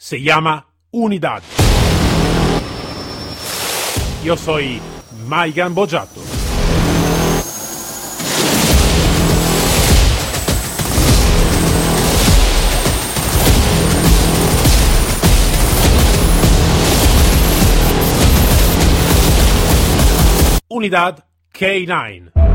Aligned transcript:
se 0.00 0.22
llama 0.22 0.66
Unidad. 0.92 1.42
Yo 4.24 4.34
soy 4.34 4.80
Maigan 5.28 5.74
Bojato. 5.74 6.22
Unidad 20.68 21.24
K9. 21.52 22.49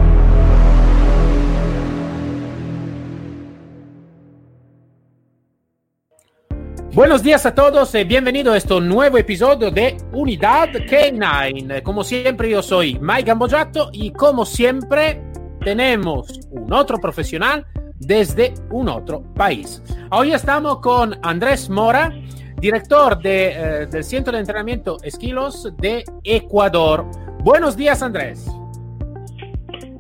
Buenos 6.96 7.23
días 7.23 7.46
a 7.46 7.54
todos 7.54 7.93
y 7.93 8.05
bienvenido 8.05 8.54
a 8.54 8.57
este 8.57 8.80
nuevo 8.80 9.18
episodio 9.18 9.70
de 9.70 9.97
Unidad 10.14 10.70
K9. 10.70 11.83
Como 11.83 12.06
siempre, 12.06 12.50
yo 12.50 12.64
soy 12.64 12.97
Mike 13.01 13.24
Gambojato 13.24 13.89
y 13.92 14.11
como 14.11 14.46
siempre, 14.46 15.21
tenemos 15.60 16.39
un 16.51 16.71
otro 16.71 16.97
profesional 17.00 17.65
desde 18.00 18.54
un 18.71 18.87
otro 18.87 19.23
país. 19.34 19.84
Hoy 20.10 20.32
estamos 20.32 20.79
con 20.79 21.15
Andrés 21.21 21.70
Mora, 21.70 22.14
director 22.61 23.21
de, 23.21 23.48
eh, 23.48 23.87
del 23.87 24.06
Centro 24.06 24.32
de 24.32 24.39
Entrenamiento 24.39 24.96
Esquilos 25.04 25.73
de 25.78 26.06
Ecuador. 26.23 27.06
Buenos 27.43 27.75
días, 27.75 28.01
Andrés. 28.04 28.50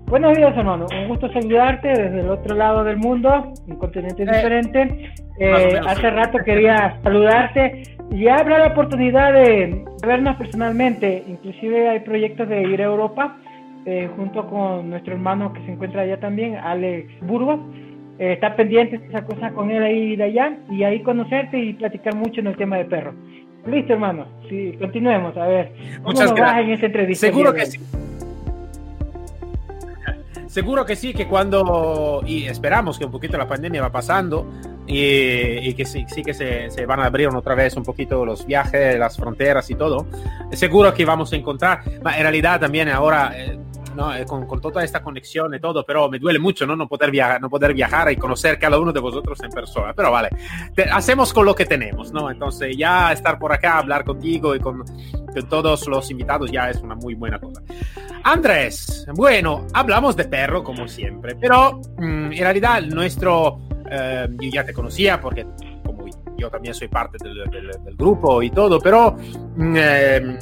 Buenos 0.05 0.37
días, 0.37 0.55
hermano. 0.55 0.85
Un 0.97 1.09
gusto 1.09 1.27
saludarte 1.33 1.89
desde 1.89 2.21
el 2.21 2.29
otro 2.29 2.55
lado 2.55 2.85
del 2.85 2.95
mundo, 2.95 3.51
un 3.67 3.75
continente 3.75 4.23
Eh, 4.23 4.27
diferente. 4.27 5.13
Eh, 5.37 5.79
hace 5.85 6.09
rato 6.09 6.37
quería 6.45 6.97
saludarte 7.03 7.83
y 8.11 8.27
habrá 8.27 8.59
la 8.59 8.67
oportunidad 8.67 9.33
de 9.33 9.83
vernos 10.05 10.35
personalmente. 10.37 11.23
Inclusive 11.27 11.89
hay 11.89 11.99
proyectos 11.99 12.47
de 12.47 12.61
ir 12.63 12.81
a 12.81 12.85
Europa 12.85 13.37
eh, 13.85 14.09
junto 14.15 14.47
con 14.47 14.89
nuestro 14.89 15.13
hermano 15.13 15.53
que 15.53 15.61
se 15.65 15.71
encuentra 15.71 16.01
allá 16.03 16.19
también, 16.19 16.55
Alex 16.55 17.11
Burgos. 17.21 17.59
Eh, 18.17 18.33
está 18.33 18.55
pendiente 18.55 19.01
esa 19.09 19.25
cosa 19.25 19.51
con 19.51 19.71
él 19.71 19.83
ahí 19.83 20.15
de 20.15 20.23
allá 20.23 20.57
y 20.71 20.83
ahí 20.83 21.01
conocerte 21.01 21.59
y 21.59 21.73
platicar 21.73 22.15
mucho 22.15 22.39
en 22.39 22.47
el 22.47 22.55
tema 22.55 22.77
de 22.77 22.85
perros. 22.85 23.13
Listo, 23.65 23.93
hermano. 23.93 24.27
Sí, 24.47 24.75
continuemos. 24.79 25.35
A 25.37 25.47
ver, 25.47 25.71
¿cómo 25.97 26.09
Muchas 26.11 26.29
nos 26.29 26.35
gracias. 26.35 26.65
en 26.65 26.71
esta 26.71 26.85
entrevista? 26.85 27.27
Seguro 27.27 27.53
que 27.53 27.65
sí. 27.65 27.79
Seguro 30.55 30.85
que 30.85 30.95
sí, 30.95 31.13
que 31.13 31.27
cuando, 31.27 32.23
y 32.25 32.45
esperamos 32.45 32.97
que 32.97 33.03
un 33.03 33.11
poquito 33.11 33.37
la 33.37 33.45
pandemia 33.45 33.81
va 33.81 33.91
pasando 33.91 34.49
y, 34.87 35.67
y 35.67 35.73
que 35.73 35.83
sí, 35.83 36.05
sí 36.07 36.23
que 36.23 36.33
se, 36.33 36.71
se 36.71 36.85
van 36.85 37.01
a 37.01 37.07
abrir 37.07 37.27
otra 37.27 37.55
vez 37.55 37.75
un 37.75 37.83
poquito 37.83 38.25
los 38.25 38.45
viajes, 38.45 38.97
las 38.97 39.17
fronteras 39.17 39.69
y 39.69 39.75
todo, 39.75 40.07
seguro 40.53 40.93
que 40.93 41.03
vamos 41.03 41.33
a 41.33 41.35
encontrar, 41.35 41.81
en 41.85 42.01
realidad 42.01 42.61
también 42.61 42.87
ahora, 42.87 43.33
eh, 43.35 43.59
no, 43.95 44.13
Eh, 44.13 44.25
con, 44.25 44.45
con, 44.45 44.61
toda 44.61 44.83
esta 44.83 45.01
conexión 45.01 45.53
y 45.53 45.59
todo, 45.59 45.85
pero 45.85 46.09
me 46.09 46.19
duele 46.19 46.39
mucho 46.39 46.65
¿no? 46.65 46.75
No, 46.75 46.87
poder 46.87 47.11
viajar, 47.11 47.41
no 47.41 47.49
poder 47.49 47.73
viajar 47.73 48.11
y 48.11 48.17
conocer 48.17 48.59
cada 48.59 48.79
uno 48.79 48.91
de 48.91 48.99
vosotros 48.99 49.39
en 49.43 49.49
persona, 49.49 49.93
pero 49.93 50.11
vale, 50.11 50.29
te, 50.73 50.83
hacemos 50.83 51.33
con 51.33 51.45
lo 51.45 51.55
que 51.55 51.65
tenemos, 51.65 52.11
¿no? 52.11 52.29
Entonces 52.29 52.75
ya 52.77 53.11
estar 53.11 53.39
por 53.39 53.51
acá, 53.51 53.77
hablar 53.77 54.03
contigo 54.03 54.55
y 54.55 54.59
con, 54.59 54.83
con 54.83 55.49
todos 55.49 55.87
los 55.87 56.09
invitados 56.11 56.51
ya 56.51 56.69
es 56.69 56.81
una 56.81 56.95
muy 56.95 57.15
buena 57.15 57.39
cosa. 57.39 57.61
Andrés, 58.23 59.05
bueno, 59.13 59.67
hablamos 59.73 60.15
de 60.15 60.25
perro 60.25 60.63
como 60.63 60.87
siempre, 60.87 61.35
pero 61.35 61.81
mmm, 61.97 62.31
en 62.31 62.37
realidad 62.37 62.81
nuestro, 62.83 63.59
eh, 63.89 64.27
yo 64.41 64.49
ya 64.49 64.65
te 64.65 64.73
conocía 64.73 65.19
porque 65.21 65.45
como 65.85 66.05
yo 66.37 66.49
también 66.49 66.73
soy 66.73 66.87
parte 66.87 67.17
del, 67.23 67.49
del, 67.49 67.83
del 67.83 67.95
grupo 67.95 68.41
y 68.41 68.49
todo, 68.49 68.79
pero 68.79 69.15
eh, 69.75 70.37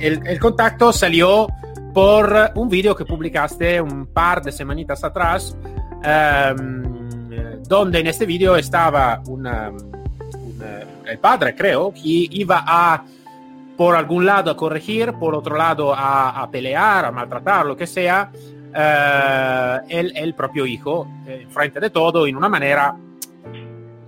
el, 0.00 0.26
el, 0.26 0.38
contacto 0.38 0.92
salió 0.92 1.48
por 1.92 2.52
un 2.54 2.68
video 2.68 2.94
que 2.96 3.04
publicaste 3.04 3.80
un 3.80 4.06
par 4.06 4.42
de 4.42 4.52
semanitas 4.52 5.04
atrás, 5.04 5.56
eh, 6.04 6.54
donde 7.66 8.00
en 8.00 8.06
este 8.06 8.26
video 8.26 8.56
estaba 8.56 9.22
una, 9.26 9.70
el 11.06 11.18
padre, 11.18 11.54
creo, 11.54 11.92
que 11.92 12.00
iba 12.04 12.64
a 12.66 13.04
por 13.76 13.96
algún 13.96 14.26
lado 14.26 14.50
a 14.50 14.56
corregir, 14.56 15.12
por 15.14 15.34
otro 15.34 15.56
lado 15.56 15.94
a, 15.94 16.42
a 16.42 16.50
pelear, 16.50 17.06
a 17.06 17.10
maltratar, 17.10 17.66
lo 17.66 17.76
que 17.76 17.86
sea, 17.86 18.30
eh, 18.74 19.78
el, 19.88 20.16
el, 20.16 20.34
propio 20.34 20.66
hijo, 20.66 21.08
eh, 21.26 21.46
frente 21.50 21.80
de 21.80 21.90
todo, 21.90 22.26
en 22.26 22.36
una 22.36 22.48
manera, 22.48 22.94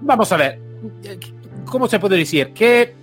vamos 0.00 0.32
a 0.32 0.36
ver, 0.36 0.58
¿cómo 1.64 1.88
se 1.88 1.98
puede 1.98 2.16
decir? 2.16 2.52
Que, 2.52 2.94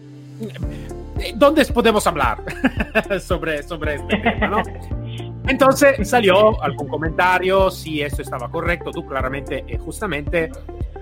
¿Dónde 1.36 1.66
podemos 1.66 2.06
hablar 2.08 2.44
sobre, 3.22 3.64
sobre 3.64 3.96
este 3.96 4.18
tema? 4.18 4.48
¿no? 4.48 4.64
Entonces 5.48 6.08
salió 6.08 6.62
algún 6.62 6.88
comentario, 6.88 7.72
si 7.72 8.02
esto 8.02 8.22
estaba 8.22 8.50
correcto, 8.50 8.92
tú 8.92 9.06
claramente 9.06 9.66
y 9.68 9.78
justamente 9.78 10.52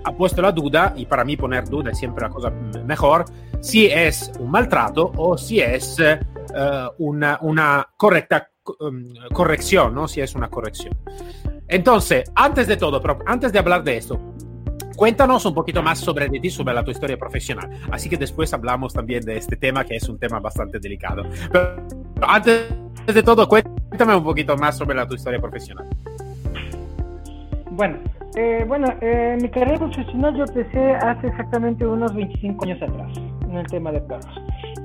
ha 0.03 0.11
puesto 0.13 0.41
la 0.41 0.51
duda, 0.51 0.93
y 0.95 1.05
para 1.05 1.25
mí 1.25 1.35
poner 1.35 1.65
duda 1.67 1.91
es 1.91 1.97
siempre 1.97 2.23
la 2.23 2.29
cosa 2.29 2.49
mejor, 2.49 3.25
si 3.59 3.87
es 3.87 4.31
un 4.39 4.49
maltrato 4.49 5.11
o 5.17 5.37
si 5.37 5.59
es 5.59 5.97
uh, 5.99 7.03
una, 7.03 7.37
una, 7.41 7.87
correcta 7.97 8.49
um, 8.79 9.03
corrección, 9.33 9.93
¿no? 9.93 10.07
Si 10.07 10.21
es 10.21 10.35
una 10.35 10.49
corrección. 10.49 10.97
Entonces, 11.67 12.31
antes 12.33 12.65
de 12.67 12.77
todo, 12.77 13.01
pero 13.01 13.19
antes 13.25 13.51
de 13.51 13.59
hablar 13.59 13.83
de 13.83 13.97
esto, 13.97 14.19
cuéntanos 14.99 15.45
un 15.45 15.53
poquito 15.53 15.81
más 15.81 15.97
sobre 15.97 16.27
ti, 16.27 16.49
sobre 16.49 16.73
la 16.73 16.83
tu 16.83 16.91
historia 16.91 17.17
profesional. 17.17 17.69
Así 17.89 18.09
que 18.09 18.17
después 18.17 18.53
hablamos 18.53 18.93
también 18.93 19.23
de 19.23 19.37
este 19.37 19.55
tema, 19.55 19.85
que 19.85 19.95
es 19.95 20.09
un 20.09 20.19
tema 20.19 20.41
bastante 20.41 20.77
delicado. 20.77 21.23
Pero 21.53 21.85
antes 22.27 22.67
de 23.07 23.23
todo, 23.23 23.47
cuéntame 23.47 24.13
un 24.13 24.23
poquito 24.25 24.57
más 24.57 24.77
sobre 24.77 24.97
la 24.97 25.07
tu 25.07 25.15
historia 25.15 25.39
profesional. 25.39 25.87
Bueno, 27.71 27.97
eh, 28.35 28.65
bueno, 28.67 28.87
eh, 28.99 29.37
mi 29.41 29.47
carrera 29.47 29.77
profesional 29.77 30.35
yo 30.35 30.43
empecé 30.43 30.91
hace 30.95 31.27
exactamente 31.27 31.87
unos 31.87 32.13
25 32.13 32.65
años 32.65 32.81
atrás 32.81 33.17
en 33.49 33.55
el 33.55 33.67
tema 33.67 33.93
de 33.93 34.01
perros. 34.01 34.35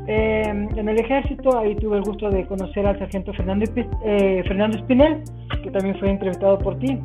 Eh, 0.06 0.44
en 0.46 0.88
el 0.88 1.00
ejército 1.00 1.58
ahí 1.58 1.74
tuve 1.74 1.96
el 1.96 2.04
gusto 2.04 2.30
de 2.30 2.46
conocer 2.46 2.86
al 2.86 2.96
sargento 3.00 3.32
Fernando, 3.32 3.64
eh, 4.04 4.44
Fernando 4.46 4.76
Espinel, 4.76 5.24
que 5.60 5.72
también 5.72 5.98
fue 5.98 6.08
entrevistado 6.08 6.56
por 6.58 6.78
ti, 6.78 7.00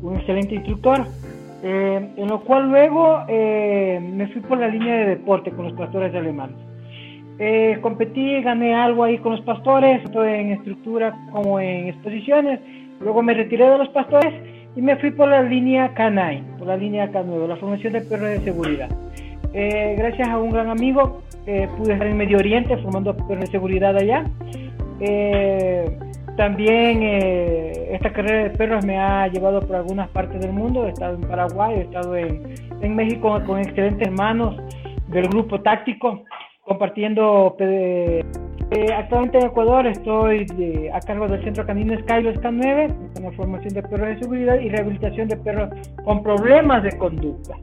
un 0.00 0.16
excelente 0.16 0.54
instructor, 0.54 1.06
eh, 1.62 2.10
en 2.16 2.28
lo 2.28 2.40
cual 2.40 2.70
luego 2.70 3.20
eh, 3.28 4.00
me 4.02 4.28
fui 4.28 4.40
por 4.42 4.58
la 4.58 4.68
línea 4.68 4.96
de 4.96 5.06
deporte 5.06 5.50
con 5.52 5.66
los 5.66 5.74
pastores 5.74 6.14
alemanes. 6.14 6.56
Eh, 7.38 7.78
competí, 7.80 8.42
gané 8.42 8.74
algo 8.74 9.04
ahí 9.04 9.18
con 9.18 9.32
los 9.32 9.40
pastores, 9.42 10.02
tanto 10.02 10.24
en 10.24 10.52
estructura 10.52 11.14
como 11.32 11.58
en 11.60 11.88
exposiciones, 11.88 12.60
luego 13.00 13.22
me 13.22 13.34
retiré 13.34 13.68
de 13.68 13.78
los 13.78 13.88
pastores 13.88 14.32
y 14.76 14.82
me 14.82 14.96
fui 14.96 15.10
por 15.10 15.28
la 15.28 15.42
línea 15.42 15.94
K9, 15.94 16.58
por 16.58 16.66
la 16.66 16.76
línea 16.76 17.10
K9, 17.10 17.46
la 17.46 17.56
formación 17.56 17.92
de 17.94 18.00
perros 18.02 18.28
de 18.28 18.40
seguridad. 18.40 18.88
Eh, 19.54 19.94
gracias 19.98 20.28
a 20.28 20.38
un 20.38 20.50
gran 20.50 20.68
amigo 20.68 21.22
eh, 21.46 21.68
pude 21.76 21.92
estar 21.92 22.06
en 22.06 22.16
Medio 22.16 22.38
Oriente 22.38 22.76
formando 22.78 23.16
perros 23.16 23.40
de 23.40 23.46
seguridad 23.46 23.96
allá. 23.96 24.24
Eh, 25.00 25.98
también 26.36 27.02
eh, 27.02 27.88
esta 27.92 28.12
carrera 28.12 28.44
de 28.44 28.50
perros 28.50 28.84
me 28.84 28.98
ha 28.98 29.28
llevado 29.28 29.60
por 29.60 29.76
algunas 29.76 30.08
partes 30.10 30.40
del 30.40 30.52
mundo. 30.52 30.86
He 30.86 30.90
estado 30.90 31.14
en 31.16 31.22
Paraguay, 31.22 31.74
he 31.76 31.80
estado 31.82 32.16
en, 32.16 32.54
en 32.80 32.96
México 32.96 33.40
con 33.46 33.58
excelentes 33.58 34.08
hermanos 34.08 34.56
del 35.08 35.28
grupo 35.28 35.60
táctico, 35.60 36.24
compartiendo 36.64 37.54
eh, 37.58 38.22
actualmente 38.96 39.38
en 39.38 39.46
Ecuador 39.46 39.86
estoy 39.86 40.46
de, 40.46 40.90
a 40.92 41.00
cargo 41.00 41.28
del 41.28 41.44
Centro 41.44 41.66
Canino 41.66 41.98
Skylos 42.00 42.36
K9, 42.36 43.14
con 43.14 43.22
la 43.24 43.32
formación 43.32 43.74
de 43.74 43.82
perros 43.82 44.08
de 44.08 44.18
seguridad 44.20 44.58
y 44.58 44.70
rehabilitación 44.70 45.28
de 45.28 45.36
perros 45.36 45.68
con 46.04 46.22
problemas 46.22 46.82
de 46.82 46.96
conducta. 46.96 47.54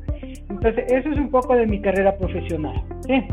Entonces, 0.50 0.86
eso 0.92 1.10
es 1.10 1.18
un 1.18 1.32
poco 1.32 1.56
de 1.56 1.66
mi 1.66 1.82
carrera 1.82 2.16
profesional. 2.16 2.84
¿sí? 3.08 3.24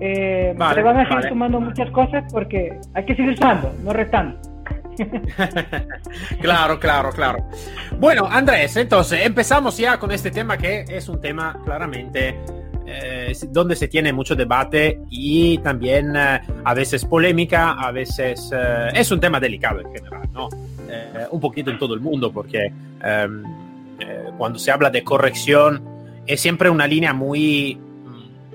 Eh, 0.00 0.54
vale, 0.56 0.74
se 0.74 0.82
van 0.82 0.96
a 0.96 1.02
seguir 1.02 1.16
vale. 1.16 1.28
sumando 1.28 1.60
muchas 1.60 1.90
cosas 1.92 2.24
porque 2.32 2.76
hay 2.94 3.04
que 3.04 3.14
seguir 3.14 3.36
sumando, 3.36 3.72
no 3.84 3.92
restando. 3.92 4.53
claro, 6.40 6.78
claro, 6.78 7.10
claro. 7.10 7.48
Bueno, 7.98 8.26
Andrés, 8.30 8.76
entonces 8.76 9.24
empezamos 9.24 9.76
ya 9.76 9.98
con 9.98 10.10
este 10.10 10.30
tema 10.30 10.56
que 10.56 10.84
es 10.88 11.08
un 11.08 11.20
tema 11.20 11.58
claramente 11.64 12.36
eh, 12.86 13.32
donde 13.48 13.76
se 13.76 13.88
tiene 13.88 14.12
mucho 14.12 14.36
debate 14.36 15.00
y 15.08 15.56
también 15.58 16.14
eh, 16.14 16.40
a 16.64 16.74
veces 16.74 17.06
polémica, 17.06 17.72
a 17.72 17.90
veces 17.90 18.50
eh, 18.54 18.90
es 18.92 19.10
un 19.10 19.20
tema 19.20 19.40
delicado 19.40 19.80
en 19.80 19.90
general, 19.90 20.28
¿no? 20.32 20.48
Un 21.30 21.40
poquito 21.40 21.70
en 21.72 21.78
todo 21.78 21.94
el 21.94 22.00
mundo 22.00 22.30
porque 22.30 22.70
em, 23.02 23.42
cuando 24.38 24.60
se 24.60 24.70
habla 24.70 24.90
de 24.90 25.02
corrección 25.02 25.82
es 26.24 26.40
siempre 26.40 26.70
una 26.70 26.86
línea 26.86 27.12
muy, 27.12 27.76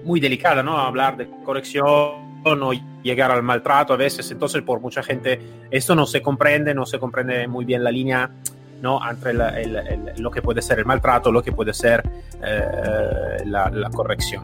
muy 0.06 0.22
delicada, 0.22 0.64
¿no? 0.64 0.78
Hablar 0.78 1.18
de 1.18 1.28
corrección 1.44 1.84
o 1.84 2.74
llegar 3.04 3.32
al 3.32 3.44
maltrato 3.44 3.94
a 3.94 3.98
veces, 3.98 4.30
entonces 4.32 4.62
por 4.62 4.80
mucha 4.80 5.04
gente 5.04 5.40
esto 5.72 5.96
no 5.96 6.06
se 6.06 6.22
comprende, 6.22 6.74
no 6.74 6.86
se 6.86 7.00
comprende 7.00 7.48
muy 7.48 7.66
bien 7.66 7.84
la 7.84 7.92
línea 7.92 8.30
¿no? 8.82 9.00
entre 9.10 9.34
lo 10.18 10.32
que 10.32 10.42
puede 10.42 10.62
ser 10.62 10.80
el 10.80 10.86
maltrato, 10.86 11.32
lo 11.32 11.42
que 11.42 11.52
puede 11.52 11.74
ser 11.74 12.04
eh, 12.44 13.44
la, 13.46 13.90
corrección. 13.94 14.44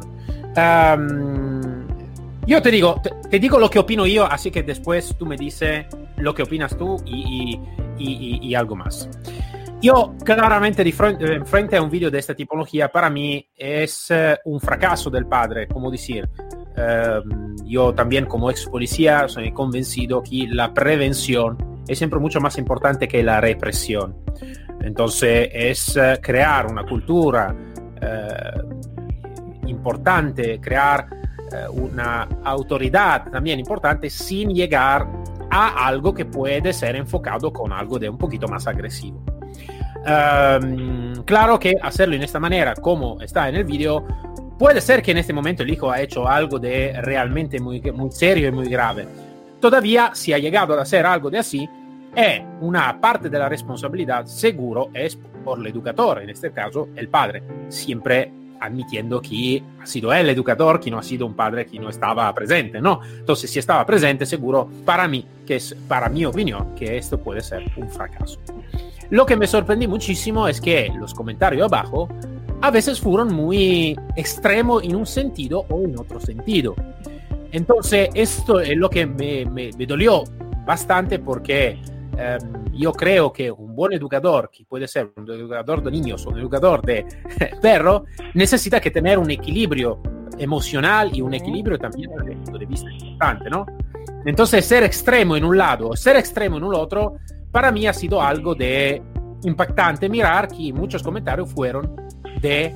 yo 2.46 2.62
te 2.62 2.72
digo, 2.72 3.02
te, 3.30 3.40
digo 3.40 3.60
lo 3.60 3.70
que 3.70 3.80
opino 3.80 4.06
yo, 4.06 4.26
así 4.26 4.52
que 4.52 4.64
después 4.64 5.16
tú 5.18 5.26
me 5.26 5.38
dices 5.38 5.86
lo 6.18 6.34
que 6.34 6.44
opinas 6.44 6.78
tú 6.78 7.02
y, 7.06 7.60
y 7.98 8.56
algo 8.56 8.76
más. 8.76 9.10
Yo 9.86 10.16
claramente 10.24 10.84
di 10.84 10.92
frente, 10.92 11.46
frente, 11.46 11.78
a 11.78 11.82
un 11.82 11.90
video 11.90 12.10
de 12.10 12.18
esta 12.18 12.34
tipología, 12.34 12.92
para 12.92 13.10
mí 13.10 13.46
es 13.56 14.10
uh, 14.10 14.50
un 14.50 14.60
fracaso 14.60 15.10
del 15.10 15.28
padre, 15.28 15.68
como 15.68 15.92
decir. 15.92 16.28
Uh, 16.78 17.64
yo 17.66 17.94
también 17.94 18.26
como 18.26 18.52
ex 18.52 18.66
policía 18.66 19.28
soy 19.28 19.52
convencido 19.52 20.22
que 20.22 20.48
la 20.50 20.74
prevención 20.74 21.58
es 21.88 21.98
siempre 21.98 22.20
mucho 22.20 22.42
más 22.42 22.58
importante 22.58 23.08
que 23.08 23.24
la 23.24 23.40
represión. 23.40 24.16
Entonces 24.82 25.50
es 25.54 25.96
uh, 25.96 26.22
crear 26.22 26.68
una 26.68 26.86
cultura 26.86 27.56
importante, 29.66 30.60
crear 30.62 31.08
una 31.72 32.28
autoridad 32.44 33.32
también 33.32 33.58
importante 33.60 34.12
sin 34.12 34.54
llegar 34.54 35.08
a 35.50 35.88
algo 35.88 36.14
que 36.14 36.26
puede 36.26 36.72
ser 36.74 36.96
enfocado 36.96 37.52
con 37.52 37.72
algo 37.72 37.98
de 37.98 38.10
un 38.10 38.18
poquito 38.18 38.48
más 38.48 38.68
agresivo. 38.68 39.24
Um, 40.06 41.24
claro 41.24 41.58
que 41.58 41.76
hacerlo 41.82 42.16
en 42.16 42.22
esta 42.22 42.40
manera, 42.40 42.76
como 42.76 43.20
está 43.22 43.50
en 43.50 43.56
el 43.56 43.64
video, 43.64 44.06
puede 44.58 44.82
ser 44.82 45.02
que 45.02 45.12
en 45.12 45.18
este 45.18 45.34
momento 45.34 45.64
el 45.64 45.70
hijo 45.70 45.92
ha 45.92 46.02
hecho 46.02 46.28
algo 46.28 46.60
de 46.60 46.94
realmente 47.02 47.60
muy, 47.60 47.82
muy 47.92 48.12
serio 48.12 48.48
y 48.48 48.52
muy 48.52 48.70
grave. 48.70 49.08
Todavía, 49.60 50.12
si 50.14 50.34
ha 50.34 50.38
llegado 50.38 50.78
a 50.78 50.82
hacer 50.82 51.06
algo 51.06 51.30
de 51.30 51.40
así, 51.40 51.68
es 52.16 52.42
una 52.62 53.00
parte 53.00 53.30
de 53.30 53.40
la 53.40 53.50
responsabilidad, 53.50 54.26
seguro, 54.26 54.90
es 54.94 55.18
por 55.44 55.60
el 55.60 55.68
educador, 55.68 56.22
en 56.22 56.30
este 56.30 56.52
caso 56.52 56.90
el 56.96 57.08
padre, 57.10 57.44
siempre 57.70 58.32
admitiendo 58.60 59.22
que 59.22 59.62
ha 59.82 59.86
sido 59.86 60.14
el 60.14 60.30
educador, 60.30 60.80
que 60.80 60.90
no 60.90 60.98
ha 60.98 61.04
sido 61.04 61.26
un 61.26 61.34
padre 61.34 61.66
que 61.66 61.78
no 61.78 61.90
estaba 61.90 62.34
presente, 62.34 62.82
¿no? 62.82 63.02
Entonces, 63.04 63.52
si 63.52 63.60
estaba 63.60 63.86
presente, 63.86 64.26
seguro, 64.26 64.70
para 64.86 65.08
mí, 65.08 65.26
que 65.46 65.58
es 65.58 65.76
para 65.88 66.10
mi 66.10 66.26
opinión, 66.26 66.74
que 66.74 66.98
esto 66.98 67.20
puede 67.20 67.42
ser 67.42 67.64
un 67.76 67.90
fracaso. 67.90 68.40
Lo 69.10 69.26
que 69.26 69.36
me 69.36 69.46
sorprendí 69.46 69.88
muchísimo 69.88 70.48
es 70.48 70.60
que 70.60 70.92
los 70.98 71.14
comentarios 71.14 71.66
abajo 71.66 72.08
a 72.62 72.72
veces 72.72 73.00
fueron 73.00 73.34
muy 73.34 73.96
extremos 74.16 74.84
en 74.84 74.96
un 74.96 75.06
sentido 75.06 75.66
o 75.70 75.82
en 75.82 75.98
otro 76.00 76.20
sentido. 76.20 76.76
Entonces, 77.52 78.10
esto 78.14 78.60
es 78.60 78.76
lo 78.76 78.90
que 78.90 79.06
me, 79.06 79.46
me, 79.46 79.72
dolió 79.86 80.24
bastante 80.66 81.20
porque 81.20 81.80
em, 82.18 82.66
yo 82.74 82.92
creo 82.92 83.32
que 83.32 83.50
un 83.50 83.76
buen 83.76 83.94
educador, 83.94 84.50
que 84.52 84.66
puede 84.66 84.88
ser 84.88 85.12
un 85.16 85.30
educador 85.30 85.82
de 85.84 85.92
niños 85.92 86.26
o 86.26 86.32
un 86.32 86.40
educador 86.40 86.82
de 86.82 87.06
perro, 87.62 88.06
necesita 88.34 88.82
que 88.82 88.92
tener 88.92 89.20
un 89.20 89.32
equilibrio 89.32 90.02
emocional 90.38 91.12
y 91.14 91.22
un 91.22 91.34
equilibrio 91.34 91.78
también 91.78 92.12
desde 92.18 92.34
el 92.34 92.38
punto 92.40 92.60
de 92.60 92.66
vista 92.66 92.92
importante, 92.92 93.50
¿no? 93.50 93.66
Entonces, 94.26 94.66
ser 94.66 94.84
extremo 94.84 95.38
en 95.38 95.46
un 95.46 95.58
lado 95.58 95.90
o 95.90 95.96
ser 95.96 96.18
extremo 96.18 96.58
en 96.58 96.64
un 96.64 96.74
otro 96.76 97.16
para 97.52 97.72
mí 97.72 97.88
ha 97.88 97.94
sido 97.94 98.22
algo 98.22 98.54
de 98.54 99.02
impactante 99.44 100.10
mirar 100.10 100.48
que 100.50 100.74
muchos 100.74 101.02
comentarios 101.02 101.50
fueron 101.54 101.96
de 102.42 102.74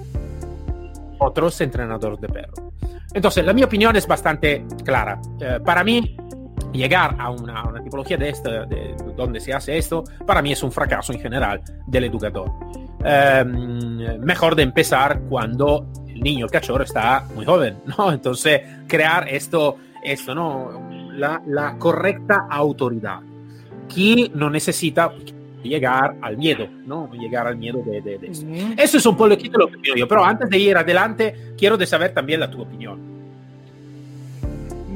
otros 1.19 1.59
entrenadores 1.61 2.19
de 2.19 2.27
perro. 2.27 2.71
Entonces, 3.13 3.43
la 3.43 3.53
mi 3.53 3.63
opinión 3.63 3.95
es 3.95 4.07
bastante 4.07 4.65
clara. 4.83 5.19
Eh, 5.39 5.59
para 5.63 5.83
mí, 5.83 6.15
llegar 6.71 7.15
a 7.19 7.31
una, 7.31 7.63
tipología 7.83 8.17
de 8.17 8.29
esta, 8.29 8.65
de, 8.65 8.95
donde 9.15 9.39
se 9.39 9.53
hace 9.53 9.77
esto, 9.77 10.03
para 10.25 10.41
mí 10.41 10.51
es 10.51 10.61
un 10.63 10.71
fracaso 10.71 11.13
en 11.13 11.19
general 11.19 11.61
del 11.87 12.05
educador. 12.05 12.51
Em, 13.03 14.19
mejor 14.19 14.55
de 14.55 14.63
empezar 14.63 15.21
cuando 15.21 15.87
el 16.07 16.19
niño, 16.21 16.45
el 16.45 16.51
cachorro, 16.51 16.83
está 16.83 17.25
muy 17.33 17.45
joven, 17.45 17.79
¿no? 17.97 18.11
Entonces, 18.11 18.61
crear 18.87 19.27
esto, 19.27 19.77
esto, 20.03 20.35
¿no? 20.35 20.89
La, 21.13 21.41
la 21.47 21.77
correcta 21.77 22.47
autoridad 22.49 23.21
que 23.93 24.31
no 24.35 24.49
necesita 24.49 25.11
llegar 25.63 26.15
al 26.21 26.37
miedo, 26.37 26.67
¿no? 26.85 27.09
Llegar 27.13 27.47
al 27.47 27.57
miedo 27.57 27.81
de, 27.83 28.01
de, 28.01 28.19
eso. 28.27 28.47
Eso 28.77 28.97
es 28.97 29.05
un 29.05 29.15
poco 29.15 29.29
lo 29.29 29.37
que 29.37 29.49
opino 29.49 29.95
yo, 29.95 30.07
pero 30.07 30.23
antes 30.23 30.49
de 30.49 30.57
ir 30.57 30.77
adelante, 30.77 31.33
quiero 31.57 31.77
de 31.77 31.85
saber 31.85 32.13
también 32.13 32.39
la 32.39 32.49
tu 32.49 32.61
opinión. 32.61 32.99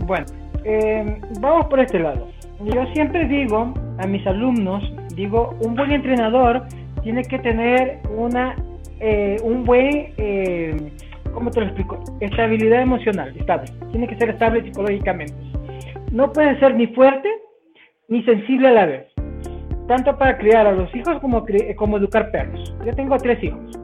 Bueno, 0.06 0.26
eh, 0.64 1.22
vamos 1.40 1.68
por 1.68 1.80
este 1.80 2.00
lado. 2.00 2.28
Yo 2.64 2.86
siempre 2.94 3.28
digo 3.28 3.74
a 3.98 4.08
mis 4.08 4.26
alumnos, 4.26 4.84
digo, 5.16 5.56
un 5.62 5.76
buen 5.76 5.92
entrenador 5.92 6.64
tiene 7.04 7.24
que 7.24 7.40
tener 7.40 8.00
una, 8.16 8.56
eh, 9.00 9.38
un 9.44 9.66
buen, 9.66 10.14
eh, 10.18 10.92
¿cómo 11.34 11.52
te 11.52 11.60
lo 11.60 11.66
explico? 11.68 12.02
Estabilidad 12.22 12.82
emocional, 12.82 13.36
estable. 13.38 13.72
Tiene 13.92 14.08
que 14.08 14.18
ser 14.18 14.30
estable 14.30 14.64
psicológicamente. 14.64 15.36
No 16.12 16.32
puede 16.32 16.58
ser 16.60 16.76
ni 16.76 16.88
fuerte 16.88 17.30
ni 18.08 18.24
sensible 18.24 18.68
a 18.68 18.72
la 18.72 18.86
vez, 18.86 19.08
tanto 19.88 20.18
para 20.18 20.38
criar 20.38 20.68
a 20.68 20.72
los 20.72 20.94
hijos 20.96 21.20
como, 21.20 21.46
como 21.76 21.98
educar 21.98 22.32
perros. 22.32 22.76
Yo 22.86 22.94
tengo 22.96 23.18
tres 23.18 23.44
hijos 23.44 23.80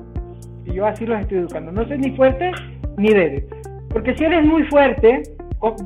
y 0.66 0.74
yo 0.74 0.86
así 0.86 1.06
los 1.06 1.20
estoy 1.20 1.40
educando. 1.40 1.72
No 1.72 1.88
soy 1.88 1.98
ni 1.98 2.12
fuerte 2.12 2.52
ni 2.98 3.10
débil, 3.10 3.46
porque 3.90 4.16
si 4.16 4.26
eres 4.26 4.46
muy 4.46 4.64
fuerte, 4.64 5.24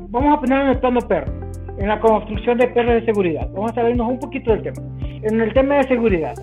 vamos 0.08 0.38
a 0.38 0.40
ponerlo 0.40 0.72
en 0.72 0.96
el 0.96 1.06
perro, 1.06 1.32
en 1.78 1.88
la 1.88 2.00
construcción 2.00 2.58
de 2.58 2.68
perros 2.68 2.94
de 2.94 3.04
seguridad. 3.04 3.48
Vamos 3.52 3.72
a 3.72 3.74
salirnos 3.74 4.08
un 4.08 4.18
poquito 4.18 4.50
del 4.52 4.62
tema. 4.62 4.82
En 5.22 5.40
el 5.40 5.52
tema 5.52 5.76
de 5.76 5.84
seguridad, 5.84 6.34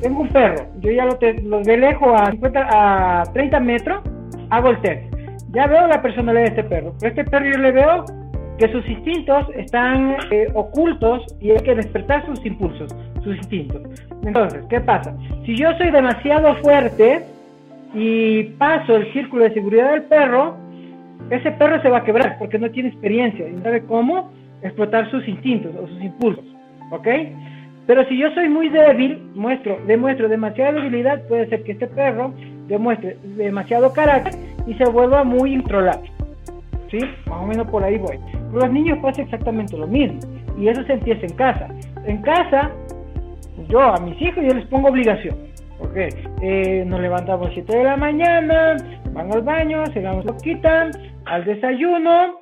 tengo 0.00 0.20
un 0.20 0.28
perro, 0.28 0.64
yo 0.80 0.92
ya 0.92 1.04
lo, 1.04 1.18
lo 1.42 1.60
de 1.62 1.76
lejos 1.76 2.08
a, 2.20 2.30
50, 2.30 2.68
a 2.70 3.24
30 3.32 3.60
metros, 3.60 4.02
hago 4.50 4.70
el 4.70 4.80
test. 4.80 5.14
Ya 5.50 5.66
veo 5.66 5.86
la 5.86 6.00
personalidad 6.02 6.44
de 6.44 6.48
este 6.48 6.64
perro, 6.64 6.94
pero 7.00 7.10
este 7.10 7.24
perro 7.24 7.46
yo 7.46 7.58
le 7.58 7.72
veo 7.72 8.04
que 8.58 8.70
sus 8.70 8.86
instintos 8.88 9.46
están 9.56 10.16
eh, 10.30 10.48
ocultos 10.54 11.24
y 11.40 11.52
hay 11.52 11.58
que 11.58 11.74
despertar 11.74 12.26
sus 12.26 12.44
impulsos, 12.44 12.94
instintos. 13.36 13.82
Entonces, 14.24 14.64
¿qué 14.68 14.80
pasa? 14.80 15.14
Si 15.44 15.56
yo 15.56 15.72
soy 15.78 15.90
demasiado 15.90 16.54
fuerte 16.56 17.24
y 17.94 18.44
paso 18.58 18.96
el 18.96 19.12
círculo 19.12 19.44
de 19.44 19.54
seguridad 19.54 19.92
del 19.92 20.02
perro, 20.02 20.56
ese 21.30 21.50
perro 21.52 21.80
se 21.82 21.88
va 21.88 21.98
a 21.98 22.04
quebrar 22.04 22.36
porque 22.38 22.58
no 22.58 22.70
tiene 22.70 22.88
experiencia 22.88 23.48
y 23.48 23.52
no 23.52 23.62
sabe 23.62 23.82
cómo 23.82 24.30
explotar 24.62 25.10
sus 25.10 25.26
instintos 25.28 25.74
o 25.76 25.86
sus 25.86 26.02
impulsos, 26.02 26.44
¿ok? 26.90 27.08
Pero 27.86 28.04
si 28.06 28.18
yo 28.18 28.30
soy 28.32 28.48
muy 28.48 28.68
débil, 28.68 29.30
muestro, 29.34 29.78
demuestro 29.86 30.28
demasiada 30.28 30.72
debilidad, 30.72 31.26
puede 31.26 31.48
ser 31.48 31.62
que 31.62 31.72
este 31.72 31.86
perro 31.86 32.34
demuestre 32.66 33.16
demasiado 33.36 33.92
carácter 33.92 34.34
y 34.66 34.74
se 34.74 34.84
vuelva 34.90 35.24
muy 35.24 35.54
incontrolable. 35.54 36.10
¿sí? 36.90 36.98
Más 37.26 37.42
o 37.42 37.46
menos 37.46 37.66
por 37.68 37.82
ahí 37.82 37.98
voy. 37.98 38.18
Los 38.52 38.70
niños 38.70 38.98
pasa 38.98 39.22
exactamente 39.22 39.76
lo 39.76 39.86
mismo. 39.86 40.20
Y 40.58 40.68
eso 40.68 40.82
se 40.84 40.94
empieza 40.94 41.26
en 41.26 41.34
casa. 41.34 41.68
En 42.04 42.22
casa, 42.22 42.70
yo 43.68 43.80
a 43.80 43.98
mis 44.00 44.20
hijos 44.20 44.44
yo 44.46 44.54
les 44.54 44.66
pongo 44.66 44.88
obligación. 44.88 45.36
¿Ok? 45.80 45.96
Eh, 46.42 46.84
nos 46.86 47.00
levantamos 47.00 47.48
a 47.48 47.54
7 47.54 47.76
de 47.76 47.84
la 47.84 47.96
mañana, 47.96 48.76
van 49.12 49.32
al 49.32 49.42
baño, 49.42 49.86
se 49.92 50.00
dan 50.00 50.24
lo 50.24 50.36
quitan, 50.36 50.90
al 51.24 51.44
desayuno 51.44 52.40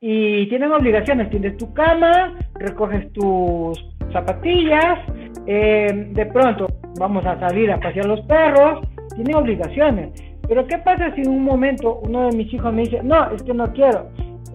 y 0.00 0.48
tienen 0.48 0.72
obligaciones. 0.72 1.30
Tienes 1.30 1.56
tu 1.56 1.72
cama, 1.74 2.36
recoges 2.54 3.12
tus 3.12 3.78
zapatillas, 4.12 4.98
eh, 5.46 6.08
de 6.12 6.26
pronto 6.26 6.66
vamos 6.98 7.24
a 7.24 7.38
salir 7.38 7.70
a 7.70 7.80
pasear 7.80 8.06
los 8.06 8.20
perros, 8.22 8.86
tienen 9.14 9.34
obligaciones. 9.34 10.10
Pero 10.48 10.66
¿qué 10.66 10.78
pasa 10.78 11.14
si 11.14 11.22
en 11.22 11.30
un 11.30 11.44
momento 11.44 12.00
uno 12.02 12.28
de 12.28 12.36
mis 12.36 12.52
hijos 12.52 12.72
me 12.72 12.82
dice, 12.82 13.00
no, 13.02 13.30
es 13.30 13.42
que 13.42 13.54
no 13.54 13.72
quiero? 13.72 14.08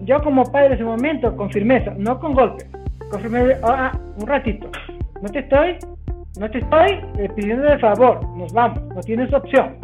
Yo 0.04 0.20
como 0.22 0.44
padre 0.44 0.70
de 0.70 0.74
ese 0.76 0.84
momento, 0.84 1.34
con 1.36 1.50
firmeza, 1.50 1.94
no 1.96 2.20
con 2.20 2.34
golpe, 2.34 2.64
con 3.10 3.20
firmeza, 3.20 3.58
ah, 3.64 3.92
ah, 3.92 4.00
un 4.20 4.26
ratito, 4.26 4.70
no 5.22 5.28
te 5.28 5.40
estoy, 5.40 5.76
no 6.38 6.48
te 6.50 6.58
estoy 6.58 7.00
pidiendo 7.34 7.64
de 7.64 7.78
favor, 7.78 8.24
nos 8.36 8.52
vamos, 8.52 8.80
no 8.94 9.00
tienes 9.02 9.32
opción. 9.32 9.76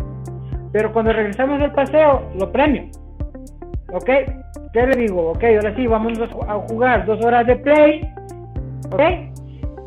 Pero 0.73 0.93
cuando 0.93 1.13
regresamos 1.13 1.59
del 1.59 1.73
paseo, 1.73 2.23
lo 2.39 2.51
premio. 2.51 2.85
¿Ok? 3.93 4.11
¿Qué 4.73 4.87
le 4.87 4.97
digo? 4.97 5.31
Ok, 5.31 5.45
ahora 5.45 5.75
sí, 5.77 5.87
vamos 5.87 6.19
a 6.21 6.55
jugar 6.69 7.07
dos 7.07 7.25
horas 7.25 7.47
de 7.47 7.57
play. 7.57 8.09
¿Ok? 8.91 9.01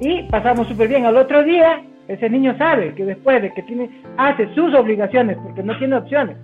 Y 0.01 0.23
pasamos 0.23 0.67
súper 0.67 0.87
bien. 0.87 1.05
Al 1.05 1.17
otro 1.17 1.43
día, 1.43 1.81
ese 2.07 2.29
niño 2.29 2.57
sabe 2.57 2.93
que 2.95 3.05
después 3.05 3.41
de 3.41 3.53
que 3.53 3.63
tiene, 3.63 3.89
hace 4.17 4.53
sus 4.53 4.73
obligaciones 4.75 5.37
porque 5.37 5.63
no 5.63 5.77
tiene 5.77 5.97
opciones, 5.97 6.37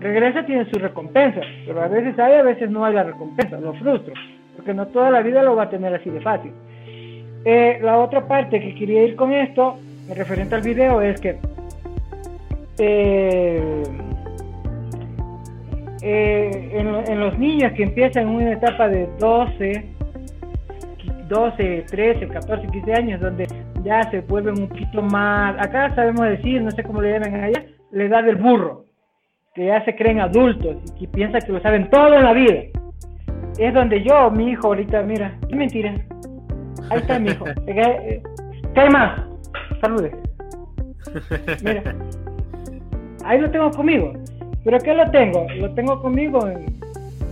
regresa, 0.00 0.44
tiene 0.44 0.68
su 0.70 0.78
recompensa, 0.78 1.40
pero 1.66 1.82
a 1.82 1.88
veces 1.88 2.18
hay, 2.18 2.34
a 2.34 2.42
veces 2.42 2.70
no 2.70 2.84
hay 2.84 2.94
la 2.94 3.04
recompensa, 3.04 3.58
lo 3.58 3.72
frustro, 3.74 4.14
porque 4.56 4.74
no 4.74 4.86
toda 4.88 5.10
la 5.10 5.20
vida 5.22 5.42
lo 5.42 5.56
va 5.56 5.64
a 5.64 5.70
tener 5.70 5.94
así 5.94 6.10
de 6.10 6.20
fácil. 6.20 6.52
Eh, 7.44 7.78
la 7.82 7.98
otra 7.98 8.26
parte 8.26 8.60
que 8.60 8.74
quería 8.74 9.04
ir 9.04 9.16
con 9.16 9.32
esto, 9.32 9.78
referente 10.14 10.54
al 10.54 10.62
video, 10.62 11.00
es 11.00 11.20
que 11.20 11.38
eh, 12.78 13.82
eh, 16.02 16.70
en, 16.72 16.88
en, 16.88 17.20
los 17.20 17.38
niños 17.38 17.72
que 17.72 17.84
empiezan 17.84 18.24
en 18.24 18.28
una 18.28 18.52
etapa 18.52 18.88
de 18.88 19.08
12, 19.18 19.84
12, 21.28 21.84
13, 21.88 22.28
14, 22.28 22.66
15 22.68 22.92
años, 22.92 23.20
donde 23.20 23.46
ya 23.82 24.08
se 24.10 24.20
vuelven 24.20 24.60
un 24.60 24.68
poquito 24.68 25.02
más, 25.02 25.56
acá 25.58 25.94
sabemos 25.94 26.26
decir, 26.28 26.60
no 26.60 26.70
sé 26.70 26.82
cómo 26.82 27.00
le 27.00 27.12
llaman 27.12 27.34
allá, 27.44 27.64
la 27.92 28.04
edad 28.04 28.24
del 28.24 28.36
burro, 28.36 28.84
que 29.54 29.66
ya 29.66 29.84
se 29.84 29.96
creen 29.96 30.20
adultos 30.20 30.76
y 30.98 31.06
piensan 31.06 31.40
que 31.40 31.52
lo 31.52 31.60
saben 31.60 31.88
todo 31.90 32.14
en 32.14 32.24
la 32.24 32.32
vida. 32.32 32.62
Es 33.58 33.72
donde 33.72 34.02
yo, 34.02 34.30
mi 34.30 34.50
hijo, 34.50 34.66
ahorita, 34.66 35.02
mira, 35.02 35.38
es 35.48 35.56
mentira. 35.56 35.94
Ahí 36.90 36.98
está 36.98 37.18
mi 37.18 37.30
hijo. 37.30 37.44
¿Qué 37.66 38.22
hay 38.74 38.90
más? 38.90 39.20
Saludes. 39.80 40.12
Mira. 41.62 41.82
Ahí 43.24 43.40
lo 43.40 43.50
tengo 43.50 43.70
conmigo. 43.70 44.12
¿Pero 44.64 44.78
qué 44.78 44.94
lo 44.94 45.10
tengo? 45.10 45.46
Lo 45.58 45.72
tengo 45.74 46.00
conmigo 46.02 46.46
en 46.48 46.76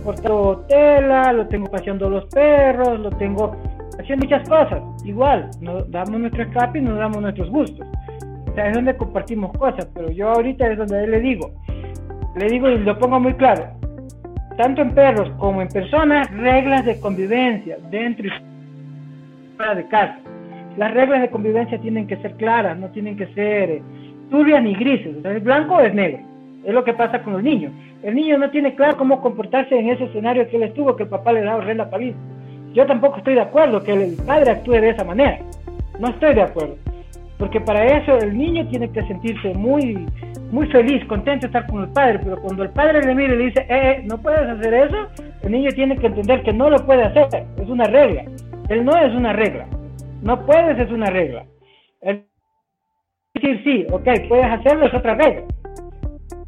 cortando 0.03 0.63
tela, 0.69 1.33
lo 1.33 1.47
tengo 1.47 1.69
paseando 1.69 2.09
los 2.09 2.25
perros, 2.25 2.99
lo 2.99 3.09
tengo 3.11 3.55
haciendo 3.99 4.25
muchas 4.25 4.47
cosas. 4.47 4.81
Igual, 5.03 5.49
nos 5.61 5.89
damos 5.91 6.19
nuestro 6.19 6.43
escape 6.43 6.79
y 6.79 6.81
nos 6.81 6.97
damos 6.97 7.21
nuestros 7.21 7.49
gustos. 7.49 7.85
O 8.49 8.53
sea, 8.53 8.67
es 8.67 8.73
donde 8.73 8.95
compartimos 8.95 9.51
cosas, 9.57 9.87
pero 9.93 10.09
yo 10.11 10.29
ahorita 10.29 10.71
es 10.71 10.77
donde 10.77 11.07
le 11.07 11.19
digo, 11.19 11.51
le 12.37 12.47
digo 12.47 12.69
y 12.69 12.77
lo 12.77 12.97
pongo 12.97 13.19
muy 13.19 13.33
claro, 13.33 13.67
tanto 14.57 14.81
en 14.81 14.93
perros 14.93 15.29
como 15.37 15.61
en 15.61 15.67
personas, 15.67 16.29
reglas 16.31 16.85
de 16.85 16.99
convivencia 16.99 17.77
dentro 17.89 18.27
y 18.27 18.31
fuera 19.55 19.75
de 19.75 19.87
casa. 19.87 20.19
Las 20.77 20.93
reglas 20.93 21.21
de 21.21 21.29
convivencia 21.29 21.79
tienen 21.79 22.07
que 22.07 22.17
ser 22.17 22.33
claras, 22.35 22.77
no 22.77 22.89
tienen 22.89 23.15
que 23.17 23.27
ser 23.27 23.69
eh, 23.69 23.81
turbias 24.29 24.61
ni 24.61 24.75
grises. 24.75 25.15
Es 25.23 25.43
blanco 25.43 25.75
o 25.75 25.81
es 25.81 25.93
negro. 25.93 26.19
Es 26.65 26.73
lo 26.73 26.83
que 26.83 26.93
pasa 26.93 27.21
con 27.21 27.33
los 27.33 27.43
niños. 27.43 27.71
El 28.03 28.15
niño 28.15 28.37
no 28.37 28.49
tiene 28.49 28.75
claro 28.75 28.97
cómo 28.97 29.21
comportarse 29.21 29.77
en 29.77 29.89
ese 29.89 30.05
escenario 30.05 30.47
que 30.49 30.57
él 30.57 30.63
estuvo, 30.63 30.95
que 30.95 31.03
el 31.03 31.09
papá 31.09 31.31
le 31.31 31.41
da 31.41 31.55
horrenda 31.55 31.89
paliza. 31.89 32.17
Yo 32.73 32.85
tampoco 32.85 33.17
estoy 33.17 33.35
de 33.35 33.41
acuerdo 33.41 33.81
que 33.81 33.93
el 33.93 34.15
padre 34.25 34.51
actúe 34.51 34.73
de 34.73 34.89
esa 34.89 35.03
manera. 35.03 35.39
No 35.99 36.09
estoy 36.09 36.33
de 36.33 36.41
acuerdo. 36.41 36.75
Porque 37.37 37.59
para 37.61 37.85
eso 37.85 38.17
el 38.17 38.37
niño 38.37 38.67
tiene 38.67 38.89
que 38.89 39.01
sentirse 39.03 39.53
muy, 39.53 40.05
muy 40.51 40.67
feliz, 40.67 41.03
contento 41.05 41.47
de 41.47 41.47
estar 41.47 41.67
con 41.67 41.83
el 41.83 41.89
padre. 41.89 42.19
Pero 42.23 42.41
cuando 42.41 42.63
el 42.63 42.69
padre 42.69 43.01
le 43.01 43.15
mira 43.15 43.33
y 43.33 43.37
le 43.37 43.45
dice, 43.45 43.61
eh, 43.61 43.67
eh, 43.69 44.03
no 44.05 44.17
puedes 44.17 44.47
hacer 44.47 44.73
eso, 44.73 45.07
el 45.43 45.51
niño 45.51 45.69
tiene 45.71 45.97
que 45.97 46.07
entender 46.07 46.43
que 46.43 46.53
no 46.53 46.69
lo 46.69 46.77
puede 46.85 47.03
hacer. 47.03 47.45
Es 47.61 47.69
una 47.69 47.85
regla. 47.85 48.23
Él 48.69 48.85
no 48.85 48.97
es 48.97 49.13
una 49.13 49.33
regla. 49.33 49.67
No 50.21 50.45
puedes, 50.45 50.79
es 50.79 50.91
una 50.91 51.07
regla. 51.07 51.45
El 52.01 52.25
decir 53.33 53.63
sí, 53.63 53.87
ok, 53.91 54.07
puedes 54.27 54.45
hacerlo, 54.45 54.87
es 54.87 54.93
otra 54.93 55.15
regla 55.15 55.45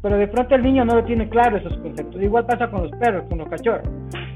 pero 0.02 0.16
de 0.16 0.28
pronto 0.28 0.54
el 0.54 0.62
niño 0.62 0.84
no 0.84 0.94
lo 0.94 1.04
tiene 1.04 1.28
claro 1.28 1.56
esos 1.56 1.76
conceptos. 1.78 2.22
Igual 2.22 2.46
pasa 2.46 2.70
con 2.70 2.82
los 2.82 2.92
perros, 2.92 3.24
con 3.28 3.38
los 3.38 3.48
cachorros. 3.48 3.88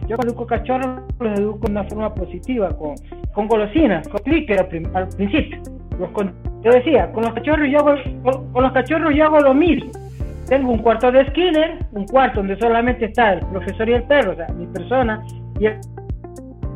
Yo 0.09 0.17
cuando 0.17 0.33
educo 0.33 0.47
cachorros 0.47 1.03
los 1.21 1.39
educo 1.39 1.67
de 1.67 1.73
una 1.73 1.85
forma 1.85 2.15
positiva, 2.15 2.77
con, 2.77 2.95
con 3.33 3.47
golosinas, 3.47 4.09
con 4.09 4.21
clicker 4.23 4.61
al, 4.61 5.09
principio. 5.09 5.63
Los 5.99 6.11
yo 6.63 6.71
decía, 6.73 7.11
con 7.13 7.25
los 7.25 7.35
cachorros 7.35 7.69
yo 7.71 7.79
hago, 7.79 7.95
con, 8.53 8.63
los 8.63 8.73
cachorros 8.73 9.15
yo 9.15 9.25
hago 9.25 9.41
lo 9.41 9.55
mismo. 9.55 9.91
Tengo 10.49 10.73
un 10.73 10.79
cuarto 10.79 11.13
de 11.13 11.25
Skinner, 11.31 11.79
un 11.93 12.07
cuarto 12.07 12.41
donde 12.41 12.59
solamente 12.59 13.07
está 13.07 13.35
el 13.35 13.41
profesor 13.47 13.89
y 13.89 13.93
el 13.95 14.03
perro, 14.05 14.33
o 14.33 14.35
sea, 14.35 14.49
mi 14.49 14.67
persona 14.67 15.25
y 15.61 15.67
el, 15.67 15.79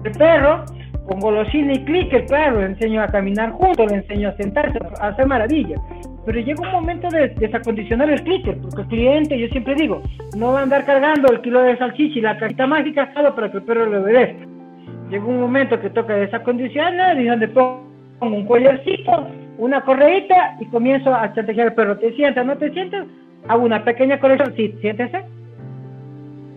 el 0.05 0.13
perro, 0.13 0.65
con 1.07 1.21
golosina 1.21 1.73
y 1.73 1.85
clicker, 1.85 2.27
claro, 2.27 2.61
le 2.61 2.67
enseño 2.67 3.03
a 3.03 3.09
caminar 3.09 3.53
juntos, 3.53 3.91
le 3.91 3.99
enseño 3.99 4.29
a 4.29 4.37
sentarse, 4.37 4.79
a 5.01 5.09
hacer 5.09 5.27
maravillas 5.27 5.81
pero 6.27 6.41
llega 6.41 6.61
un 6.61 6.73
momento 6.73 7.09
de 7.09 7.29
desacondicionar 7.29 8.11
el 8.11 8.21
clicker, 8.25 8.59
porque 8.59 8.83
el 8.83 8.89
cliente, 8.89 9.39
yo 9.39 9.47
siempre 9.49 9.77
digo, 9.77 10.03
no 10.37 10.53
va 10.53 10.59
a 10.59 10.63
andar 10.65 10.85
cargando 10.85 11.33
el 11.33 11.41
kilo 11.41 11.63
de 11.63 11.79
salchicha 11.79 12.19
y 12.19 12.23
la 12.23 12.37
cajita 12.37 12.67
mágica 12.67 13.15
solo 13.15 13.33
para 13.37 13.49
que 13.49 13.59
el 13.59 13.63
perro 13.63 13.89
le 13.89 13.99
obedezca. 13.99 14.45
Llega 15.09 15.25
un 15.25 15.41
momento 15.41 15.81
que 15.81 15.89
toca 15.89 16.17
desacondicionar 16.17 17.21
y 17.21 17.27
donde 17.27 17.47
pongo 17.47 17.87
un 18.21 18.45
collarcito, 18.45 19.29
una 19.59 19.83
correita 19.83 20.57
y 20.59 20.67
comienzo 20.67 21.15
a 21.15 21.33
chantajear 21.33 21.69
al 21.69 21.75
perro. 21.75 21.97
¿Te 21.97 22.13
sientas? 22.17 22.45
¿No 22.45 22.59
te 22.59 22.73
sientas? 22.73 23.07
Hago 23.47 23.65
una 23.65 23.85
pequeña 23.85 24.19
corrección. 24.19 24.53
Sí, 24.57 24.75
siéntese. 24.81 25.23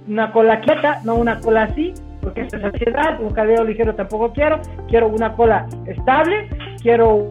Una 0.08 0.32
cola 0.32 0.62
quieta, 0.62 1.00
no 1.06 1.14
una 1.14 1.40
cola 1.40 1.66
así, 1.66 1.94
porque 2.30 2.42
es 2.42 2.64
ansiedad, 2.64 3.20
un 3.22 3.32
cabello 3.32 3.64
ligero 3.64 3.96
tampoco 3.96 4.32
quiero. 4.34 4.60
Quiero 4.88 5.08
una 5.08 5.34
cola 5.34 5.68
estable, 5.88 6.48
quiero 6.82 7.30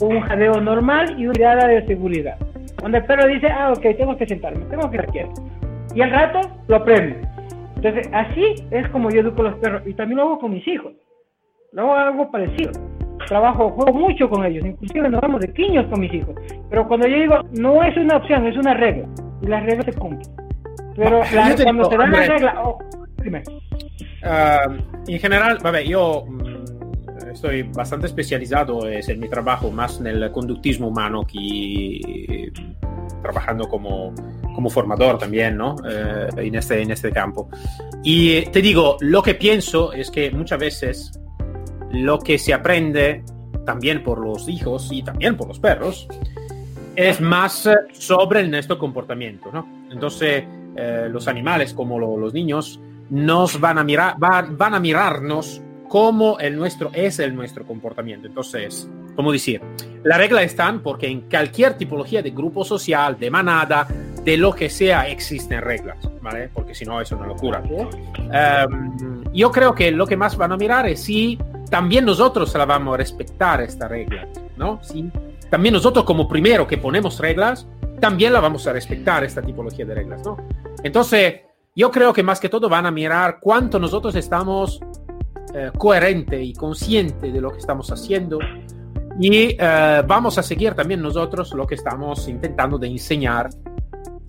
un 0.00 0.20
jadeo 0.20 0.60
normal 0.60 1.18
y 1.18 1.26
una 1.26 1.32
mirada 1.32 1.66
de 1.66 1.86
seguridad. 1.86 2.36
Donde 2.80 2.98
el 2.98 3.04
perro 3.04 3.26
dice, 3.26 3.48
ah, 3.48 3.72
ok, 3.72 3.82
tengo 3.96 4.16
que 4.16 4.26
sentarme, 4.26 4.64
tengo 4.66 4.88
que 4.90 4.96
estar 4.98 5.28
Y 5.94 6.02
al 6.02 6.10
rato 6.10 6.40
lo 6.68 6.84
premio. 6.84 7.16
Entonces, 7.76 8.08
así 8.12 8.54
es 8.70 8.88
como 8.90 9.10
yo 9.10 9.20
educo 9.20 9.42
a 9.42 9.50
los 9.50 9.54
perros. 9.56 9.82
Y 9.86 9.94
también 9.94 10.18
lo 10.18 10.22
hago 10.24 10.38
con 10.38 10.52
mis 10.52 10.66
hijos. 10.68 10.92
Lo 11.72 11.82
hago 11.82 11.94
algo 11.94 12.30
parecido. 12.30 12.72
Trabajo, 13.26 13.70
juego 13.70 13.92
mucho 13.92 14.28
con 14.28 14.44
ellos. 14.44 14.64
Inclusive 14.64 15.08
nos 15.08 15.20
vamos 15.20 15.40
de 15.40 15.52
quiños 15.52 15.86
con 15.86 16.00
mis 16.00 16.12
hijos. 16.14 16.34
Pero 16.68 16.86
cuando 16.86 17.08
yo 17.08 17.16
digo, 17.16 17.38
no 17.58 17.82
es 17.82 17.96
una 17.96 18.18
opción, 18.18 18.46
es 18.46 18.56
una 18.56 18.74
regla. 18.74 19.06
Y 19.42 19.46
las 19.46 19.64
reglas 19.64 19.86
se 19.86 19.92
cumplen. 19.94 20.30
Pero 20.96 21.22
cuando 21.64 21.88
te 21.88 21.96
dan 21.96 22.12
la 22.12 22.26
regla... 22.26 22.62
Oh, 22.62 22.78
dime. 23.22 23.42
Uh, 24.22 25.00
en 25.06 25.18
general, 25.18 25.58
ver, 25.62 25.86
yo 25.86 26.26
estoy 27.32 27.62
bastante 27.62 28.06
especializado, 28.06 28.86
es 28.88 29.08
en 29.08 29.20
mi 29.20 29.28
trabajo 29.28 29.70
más 29.70 30.00
en 30.00 30.08
el 30.08 30.30
conductismo 30.32 30.88
humano 30.88 31.26
que 31.26 32.52
trabajando 33.22 33.68
como, 33.68 34.14
como 34.54 34.70
formador 34.70 35.18
también, 35.18 35.56
¿no? 35.56 35.76
Eh, 35.88 36.28
en, 36.36 36.54
este, 36.54 36.82
en 36.82 36.90
este 36.90 37.10
campo. 37.12 37.48
Y 38.02 38.42
te 38.46 38.62
digo, 38.62 38.96
lo 39.00 39.22
que 39.22 39.34
pienso 39.34 39.92
es 39.92 40.10
que 40.10 40.30
muchas 40.30 40.58
veces 40.58 41.20
lo 41.92 42.18
que 42.18 42.38
se 42.38 42.54
aprende 42.54 43.24
también 43.64 44.02
por 44.02 44.18
los 44.18 44.48
hijos 44.48 44.88
y 44.90 45.02
también 45.02 45.36
por 45.36 45.48
los 45.48 45.58
perros 45.60 46.08
es 46.96 47.20
más 47.20 47.68
sobre 47.92 48.46
nuestro 48.48 48.78
comportamiento, 48.78 49.50
¿no? 49.52 49.66
Entonces, 49.90 50.44
eh, 50.76 51.08
los 51.10 51.28
animales 51.28 51.74
como 51.74 51.98
los 51.98 52.32
niños 52.32 52.80
nos 53.10 53.60
van 53.60 53.78
a 53.78 53.84
mirar, 53.84 54.16
van 54.18 54.74
a 54.74 54.80
mirarnos 54.80 55.60
cómo 55.88 56.38
el 56.38 56.56
nuestro 56.56 56.90
es 56.94 57.18
el 57.18 57.34
nuestro 57.34 57.66
comportamiento. 57.66 58.28
Entonces, 58.28 58.88
¿cómo 59.16 59.32
decir? 59.32 59.60
La 60.04 60.16
regla 60.16 60.42
están 60.42 60.82
porque 60.82 61.08
en 61.08 61.22
cualquier 61.22 61.74
tipología 61.74 62.22
de 62.22 62.30
grupo 62.30 62.64
social, 62.64 63.18
de 63.18 63.28
manada, 63.28 63.88
de 64.24 64.36
lo 64.36 64.54
que 64.54 64.70
sea, 64.70 65.08
existen 65.08 65.60
reglas, 65.60 65.98
¿vale? 66.22 66.48
Porque 66.54 66.74
si 66.74 66.84
no, 66.84 67.00
es 67.00 67.10
una 67.10 67.26
locura. 67.26 67.60
Um, 67.60 69.24
yo 69.32 69.50
creo 69.50 69.74
que 69.74 69.90
lo 69.90 70.06
que 70.06 70.16
más 70.16 70.36
van 70.36 70.52
a 70.52 70.56
mirar 70.56 70.86
es 70.88 71.02
si 71.02 71.36
también 71.68 72.04
nosotros 72.04 72.54
la 72.54 72.64
vamos 72.64 72.94
a 72.94 72.96
respetar 72.98 73.60
esta 73.60 73.88
regla, 73.88 74.28
¿no? 74.56 74.78
Si 74.84 75.10
también 75.50 75.74
nosotros 75.74 76.04
como 76.04 76.28
primero 76.28 76.68
que 76.68 76.78
ponemos 76.78 77.18
reglas, 77.18 77.66
también 77.98 78.32
la 78.32 78.40
vamos 78.40 78.66
a 78.68 78.72
respetar 78.72 79.24
esta 79.24 79.42
tipología 79.42 79.84
de 79.84 79.94
reglas, 79.94 80.24
¿no? 80.24 80.36
Entonces, 80.84 81.40
yo 81.80 81.90
creo 81.90 82.12
que 82.12 82.22
más 82.22 82.38
que 82.38 82.50
todo 82.50 82.68
van 82.68 82.84
a 82.84 82.90
mirar 82.90 83.38
cuánto 83.40 83.78
nosotros 83.78 84.14
estamos 84.14 84.80
eh, 85.54 85.70
coherente 85.78 86.42
y 86.42 86.52
consciente 86.52 87.32
de 87.32 87.40
lo 87.40 87.50
que 87.50 87.56
estamos 87.56 87.90
haciendo 87.90 88.38
y 89.18 89.56
eh, 89.58 90.02
vamos 90.06 90.36
a 90.36 90.42
seguir 90.42 90.74
también 90.74 91.00
nosotros 91.00 91.54
lo 91.54 91.66
que 91.66 91.76
estamos 91.76 92.28
intentando 92.28 92.76
de 92.76 92.86
enseñar 92.88 93.48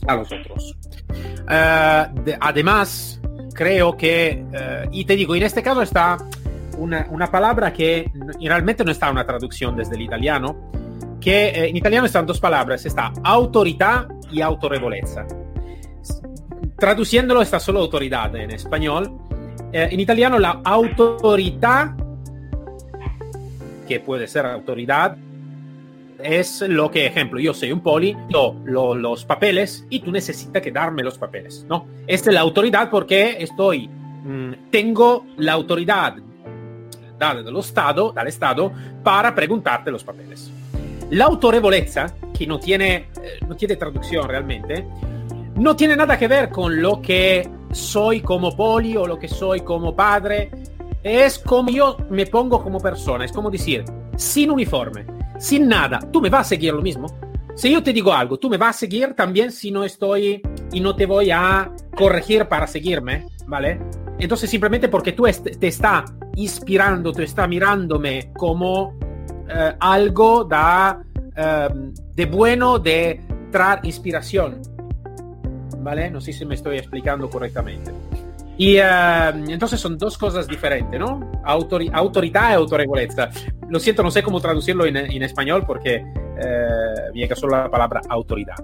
a 0.08 0.16
los 0.16 0.32
otros. 0.32 0.78
Eh, 1.50 2.38
además, 2.40 3.20
creo 3.54 3.98
que, 3.98 4.46
y 4.94 5.04
te 5.04 5.18
digo, 5.18 5.36
en 5.36 5.44
este 5.44 5.62
caso 5.62 5.82
está 5.82 6.20
una, 6.78 7.06
una, 7.10 7.30
palabra 7.30 7.74
que 7.74 8.10
realmente 8.40 8.86
no 8.86 8.92
está 8.92 9.12
una 9.12 9.26
traducción 9.26 9.76
desde 9.76 9.96
el 9.96 10.04
italiano, 10.04 10.72
que 11.20 11.66
en 11.68 11.76
italiano 11.76 12.06
están 12.06 12.26
dos 12.26 12.40
palabras, 12.40 12.86
está 12.86 13.12
autoridad 13.26 14.08
y 14.32 14.40
autorevolezza. 14.40 15.26
Traduciéndolo 16.82 17.44
está 17.44 17.60
solo 17.60 17.80
autoridad 17.80 18.36
en 18.36 18.50
español, 18.50 19.16
eh, 19.72 19.90
en 19.92 20.00
italiano 20.00 20.40
la 20.40 20.62
autoridad, 20.64 21.92
que 23.88 24.00
puede 24.00 24.28
ser 24.28 24.48
autoridad, 24.48 25.16
es 26.24 26.62
lo 26.62 26.90
que, 26.90 27.06
ejemplo, 27.06 27.40
yo 27.40 27.54
soy 27.54 27.72
un 27.72 27.82
poli, 27.82 28.18
yo 28.30 28.56
los 28.66 29.26
papeles 29.26 29.86
y 29.92 30.00
tú 30.00 30.12
necesitas 30.12 30.60
que 30.60 30.72
darme 30.72 31.04
los 31.04 31.20
papeles, 31.20 31.68
¿no? 31.70 31.86
Esta 32.08 32.32
es 32.32 32.34
la 32.34 32.42
autoridad 32.42 32.90
porque 32.90 33.38
estoy, 33.40 33.88
mm, 33.88 34.72
tengo 34.72 35.28
la 35.38 35.54
autoridad 35.54 36.16
dada 37.20 37.44
del 37.44 37.58
Estado, 37.58 38.12
del 38.12 38.26
Estado 38.28 38.72
para 39.04 39.36
preguntarte 39.36 39.92
los 39.92 40.04
papeles. 40.04 40.52
La 41.12 41.26
autorevolezza, 41.26 42.08
que 42.36 42.48
no 42.48 42.60
tiene, 42.60 42.96
eh, 43.22 43.40
no 43.48 43.56
tiene 43.56 43.76
traducción 43.76 44.28
realmente, 44.28 44.84
no 45.56 45.76
tiene 45.76 45.96
nada 45.96 46.18
que 46.18 46.28
ver 46.28 46.50
con 46.50 46.82
lo 46.82 47.02
que 47.02 47.48
soy 47.72 48.22
como 48.22 48.56
poli 48.56 48.96
o 48.98 49.06
lo 49.06 49.18
que 49.18 49.28
soy 49.28 49.62
como 49.62 49.96
padre. 49.96 50.52
Es 51.04 51.40
como 51.40 51.70
yo 51.70 51.98
me 52.10 52.26
pongo 52.26 52.64
como 52.64 52.80
persona. 52.80 53.26
Es 53.26 53.32
como 53.32 53.50
decir, 53.50 53.84
sin 54.16 54.52
uniforme, 54.52 55.06
sin 55.40 55.68
nada, 55.68 56.00
¿tú 56.12 56.22
me 56.22 56.30
vas 56.30 56.48
a 56.48 56.50
seguir 56.50 56.74
lo 56.74 56.82
mismo? 56.82 57.08
Si 57.56 57.72
yo 57.72 57.84
te 57.84 57.94
digo 57.94 58.14
algo, 58.14 58.38
¿tú 58.40 58.50
me 58.50 58.58
vas 58.58 58.78
a 58.78 58.80
seguir 58.80 59.14
también 59.14 59.52
si 59.52 59.72
no 59.72 59.84
estoy 59.84 60.42
y 60.72 60.80
no 60.80 60.96
te 60.96 61.06
voy 61.06 61.32
a 61.32 61.72
corregir 61.96 62.46
para 62.48 62.66
seguirme? 62.66 63.28
¿Vale? 63.46 63.80
Entonces 64.20 64.50
simplemente 64.50 64.88
porque 64.88 65.12
tú 65.12 65.26
te 65.60 65.68
está 65.68 66.06
inspirando, 66.36 67.12
te 67.12 67.24
está 67.24 67.48
mirándome 67.48 68.32
como 68.38 68.98
eh, 69.50 69.74
algo 69.80 70.46
da, 70.46 71.04
em, 71.36 71.94
de 72.16 72.26
bueno 72.26 72.80
de 72.80 73.20
traer 73.52 73.80
inspiración. 73.84 74.62
¿Vale? 75.82 76.12
No 76.12 76.22
sé 76.22 76.32
si 76.34 76.46
me 76.46 76.56
estoy 76.56 76.78
explicando 76.78 77.30
correctamente. 77.30 77.92
Y 78.58 78.78
em, 78.78 79.50
entonces 79.50 79.80
son 79.80 79.98
dos 79.98 80.18
cosas 80.18 80.48
diferentes, 80.48 81.00
¿no? 81.00 81.32
autoridad 81.44 82.52
y 82.52 82.54
autorevoleza. 82.54 83.30
Lo 83.70 83.80
siento, 83.80 84.04
no 84.04 84.12
sé 84.12 84.22
cómo 84.22 84.40
traducirlo 84.40 84.86
en, 84.86 84.98
en 84.98 85.24
español 85.24 85.64
porque 85.66 85.96
eh, 85.96 87.10
me 87.14 87.20
llega 87.20 87.36
solo 87.36 87.58
la 87.58 87.70
palabra 87.70 88.02
autoridad. 88.10 88.56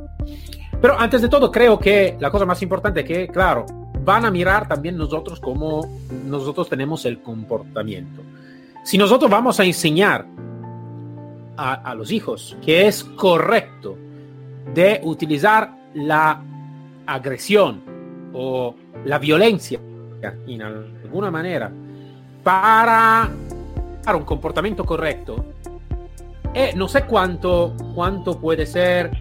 Pero 0.82 1.00
antes 1.00 1.22
de 1.22 1.30
todo, 1.30 1.52
creo 1.52 1.80
que 1.80 2.18
la 2.20 2.30
cosa 2.30 2.46
más 2.46 2.62
importante 2.62 3.00
es 3.02 3.06
que, 3.06 3.28
claro, 3.28 3.66
van 4.04 4.26
a 4.26 4.32
mirar 4.32 4.68
también 4.68 4.98
nosotros 4.98 5.40
cómo 5.40 5.86
nosotros 6.26 6.70
tenemos 6.70 7.06
el 7.06 7.22
comportamiento. 7.22 8.22
Si 8.84 8.98
nosotros 8.98 9.30
vamos 9.30 9.60
a 9.60 9.66
enseñar 9.66 10.26
a, 11.58 11.96
los 11.96 12.12
hijos 12.12 12.56
que 12.64 12.88
es 12.88 13.04
correcto 13.04 13.98
de 14.74 15.02
utilizar 15.04 15.72
la 15.96 16.44
agresión 17.08 17.82
o 18.34 18.76
la 19.06 19.18
violencia 19.18 19.80
en 20.48 20.62
alguna 20.62 21.32
manera 21.32 21.72
para, 22.44 23.30
un 24.14 24.24
comportamiento 24.24 24.86
correcto, 24.86 25.46
eh, 26.54 26.74
no 26.76 26.88
sé 26.88 27.04
cuánto, 27.04 27.76
cuánto 27.94 28.40
puede 28.40 28.66
ser 28.66 29.12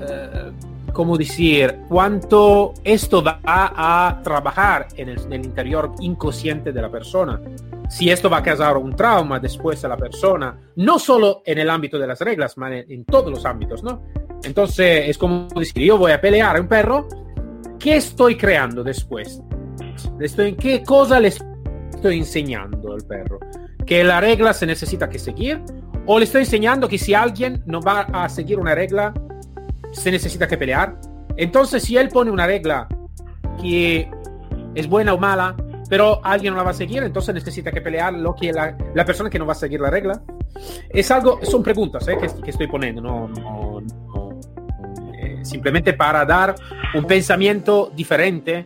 eh, 0.00 0.52
como 0.92 1.16
decir, 1.16 1.80
cuánto 1.88 2.74
esto 2.84 3.22
va 3.22 3.40
a 3.44 4.20
trabajar 4.22 4.88
en 4.96 5.08
el, 5.08 5.44
interior 5.44 5.92
inconsciente 6.00 6.72
de 6.72 6.82
la 6.82 6.90
persona. 6.90 7.40
Si 7.88 8.10
esto 8.10 8.30
va 8.30 8.38
a 8.38 8.42
causar 8.42 8.76
un 8.76 8.94
trauma 8.94 9.38
después 9.38 9.84
a 9.84 9.88
la 9.88 9.96
persona, 9.96 10.56
no 10.76 10.98
solo 10.98 11.42
en 11.44 11.58
el 11.58 11.70
ámbito 11.70 11.98
de 11.98 12.06
las 12.06 12.20
reglas, 12.20 12.52
sino 12.52 12.68
en, 12.68 13.04
todos 13.04 13.30
los 13.30 13.44
ámbitos, 13.44 13.82
¿no? 13.82 14.02
Entonces 14.44 15.08
es 15.08 15.18
como 15.18 15.48
decir, 15.54 15.84
yo 15.84 15.98
voy 15.98 16.12
a 16.12 16.20
pelear 16.20 16.56
a 16.56 16.60
un 16.60 16.68
perro, 16.68 17.08
¿qué 17.78 17.96
estoy 17.96 18.36
creando 18.36 18.82
después? 18.82 19.40
¿Qué 20.58 20.82
cosa 20.84 21.20
le 21.20 21.28
estoy 21.28 22.18
enseñando 22.18 22.92
al 22.92 23.02
perro? 23.02 23.38
¿Que 23.86 24.04
la 24.04 24.20
regla 24.20 24.52
se 24.52 24.66
necesita 24.66 25.08
que 25.08 25.18
seguir? 25.18 25.60
¿O 26.06 26.18
le 26.18 26.24
estoy 26.24 26.42
enseñando 26.42 26.88
que 26.88 26.98
si 26.98 27.14
alguien 27.14 27.62
no 27.66 27.80
va 27.80 28.00
a 28.12 28.28
seguir 28.28 28.58
una 28.58 28.74
regla, 28.74 29.14
se 29.92 30.10
necesita 30.10 30.48
que 30.48 30.58
pelear. 30.58 30.98
Entonces, 31.36 31.82
si 31.84 31.96
él 31.96 32.08
pone 32.08 32.30
una 32.30 32.46
regla 32.46 32.88
que 33.60 34.10
es 34.74 34.88
buena 34.88 35.14
o 35.14 35.18
mala, 35.18 35.54
pero 35.88 36.24
alguien 36.24 36.54
no 36.54 36.58
la 36.58 36.64
va 36.64 36.70
a 36.70 36.74
seguir, 36.74 37.02
entonces 37.02 37.34
necesita 37.34 37.70
que 37.70 37.80
pelear 37.80 38.14
lo 38.14 38.34
que 38.34 38.52
la, 38.52 39.04
persona 39.04 39.28
que 39.28 39.38
no 39.38 39.46
va 39.46 39.52
a 39.52 39.56
seguir 39.56 39.80
la 39.80 39.90
regla. 39.90 40.22
Es 40.88 41.10
algo, 41.10 41.38
son 41.42 41.62
preguntas 41.62 42.06
eh, 42.08 42.16
que, 42.16 42.50
estoy 42.50 42.66
poniendo, 42.66 43.00
no, 43.00 43.28
simplemente 45.42 45.92
para 45.92 46.24
dar 46.24 46.54
un 46.94 47.06
pensamiento 47.06 47.92
diferente 47.94 48.64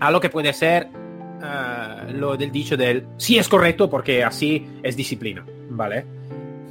a 0.00 0.10
lo 0.10 0.20
que 0.20 0.30
puede 0.30 0.52
ser 0.52 0.88
uh, 0.88 2.12
lo 2.12 2.36
del 2.36 2.50
dicho 2.50 2.76
del 2.76 3.06
sí 3.16 3.38
es 3.38 3.48
correcto 3.48 3.90
porque 3.90 4.24
así 4.24 4.66
es 4.82 4.96
disciplina, 4.96 5.44
¿vale? 5.70 6.04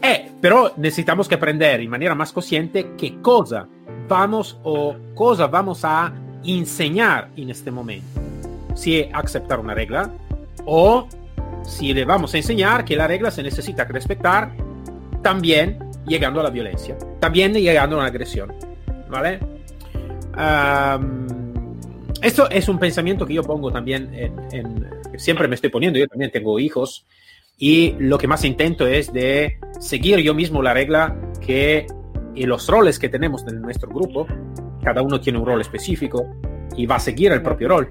Eh, 0.01 0.31
pero 0.39 0.73
necesitamos 0.77 1.27
que 1.27 1.35
aprender 1.35 1.79
en 1.81 1.89
manera 1.89 2.15
más 2.15 2.31
consciente 2.31 2.91
qué 2.97 3.19
cosa 3.21 3.67
vamos 4.07 4.57
o 4.63 4.95
cosa 5.13 5.47
vamos 5.47 5.83
a 5.83 6.13
enseñar 6.45 7.29
en 7.35 7.49
este 7.49 7.71
momento. 7.71 8.21
Si 8.75 9.09
aceptar 9.11 9.59
una 9.59 9.73
regla 9.73 10.11
o 10.65 11.07
si 11.63 11.93
le 11.93 12.05
vamos 12.05 12.33
a 12.33 12.37
enseñar 12.37 12.85
que 12.85 12.95
la 12.95 13.07
regla 13.07 13.31
se 13.31 13.43
necesita 13.43 13.83
respetar 13.85 14.51
también 15.21 15.79
llegando 16.05 16.39
a 16.39 16.43
la 16.43 16.49
violencia, 16.49 16.97
también 17.19 17.53
llegando 17.53 17.97
a 17.97 17.99
una 17.99 18.07
agresión. 18.07 18.53
¿Vale? 19.09 19.39
esto 22.21 22.49
es 22.49 22.69
un 22.69 22.77
pensamiento 22.77 23.25
que 23.25 23.33
yo 23.33 23.43
pongo 23.43 23.71
también 23.71 24.11
en, 24.13 24.87
siempre 25.17 25.47
me 25.47 25.55
estoy 25.55 25.69
poniendo, 25.69 25.97
yo 25.97 26.07
también 26.07 26.31
tengo 26.31 26.59
hijos 26.59 27.05
y 27.57 27.96
lo 28.00 28.17
que 28.17 28.27
más 28.27 28.46
intento 28.46 28.85
es 28.85 29.11
de 29.11 29.57
seguir 29.79 30.20
yo 30.20 30.33
mismo 30.33 30.61
la 30.61 30.74
regla 30.74 31.15
que 31.43 31.87
y 32.35 32.43
los 32.43 32.67
roles 32.67 33.00
que 33.00 33.09
tenemos 33.09 33.46
en 33.48 33.61
nuestro 33.61 33.89
grupo, 33.89 34.27
cada 34.83 35.01
uno 35.01 35.20
tiene 35.20 35.39
un 35.39 35.46
rol 35.46 35.59
específico 35.59 36.35
y 36.75 36.85
va 36.85 36.98
a 36.98 37.00
seguir 37.00 37.31
el 37.31 37.41
propio 37.41 37.70
rol, 37.70 37.89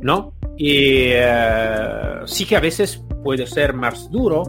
¿no? 0.00 0.32
Y 0.56 1.10
eh, 1.12 2.20
sí 2.24 2.46
que 2.46 2.56
a 2.56 2.60
veces 2.60 3.04
puede 3.22 3.46
ser 3.46 3.74
más 3.74 4.10
duro, 4.10 4.42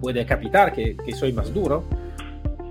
puede 0.00 0.26
capitar 0.26 0.72
que, 0.72 0.96
que 0.96 1.12
soy 1.12 1.32
más 1.32 1.54
duro, 1.54 1.84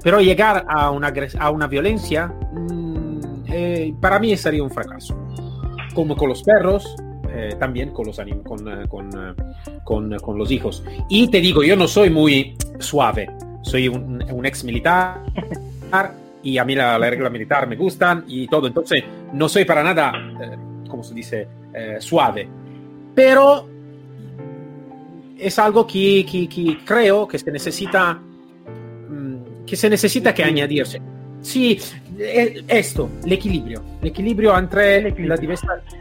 pero 0.03 0.19
llegar 0.21 0.65
a 0.67 0.91
una, 0.91 1.13
a 1.39 1.49
una 1.49 1.67
violencia 1.67 2.27
mm, 2.27 3.19
eh, 3.47 3.93
para 3.99 4.19
mí 4.19 4.35
sería 4.37 4.63
un 4.63 4.71
fracaso. 4.71 5.17
Como 5.93 6.15
con 6.15 6.29
los 6.29 6.43
perros, 6.43 6.95
eh, 7.35 7.55
también 7.57 7.89
con 7.89 8.05
los, 8.05 8.17
con, 8.17 8.67
eh, 8.67 8.87
con, 8.87 9.09
eh, 9.09 9.33
con, 9.83 10.17
con, 10.19 10.37
los 10.37 10.51
hijos. 10.51 10.83
Y 11.09 11.29
te 11.29 11.41
digo, 11.41 11.63
yo 11.63 11.75
no 11.75 11.87
soy 11.87 12.11
muy 12.11 12.55
suave, 12.77 13.27
soy 13.63 13.87
un, 13.87 14.23
un 14.31 14.45
ex 14.45 14.63
militar 14.63 15.23
y 16.43 16.59
a 16.59 16.63
mí 16.63 16.75
la, 16.75 16.99
la, 16.99 17.09
regla 17.09 17.31
militar 17.31 17.67
me 17.67 17.75
gustan 17.75 18.25
y 18.27 18.47
todo, 18.47 18.67
entonces 18.67 19.03
no 19.33 19.49
soy 19.49 19.65
para 19.65 19.81
nada, 19.81 20.13
como 20.87 21.03
se 21.03 21.15
dice, 21.15 21.47
suave. 21.97 22.47
Pero 23.15 23.67
es 25.39 25.57
algo 25.57 25.87
que, 25.87 26.23
que, 26.31 26.47
que, 26.47 26.85
creo 26.85 27.27
que 27.27 27.39
se 27.39 27.51
necesita 27.51 28.21
que 29.65 29.75
se 29.75 29.89
necesita 29.89 30.33
que 30.33 30.43
añadirse. 30.43 31.01
Sí, 31.41 31.79
esto, 32.67 33.09
el 33.25 33.33
equilibrio, 33.33 33.83
el 34.01 34.07
equilibrio 34.07 34.57
entre 34.57 35.01
las 35.25 35.39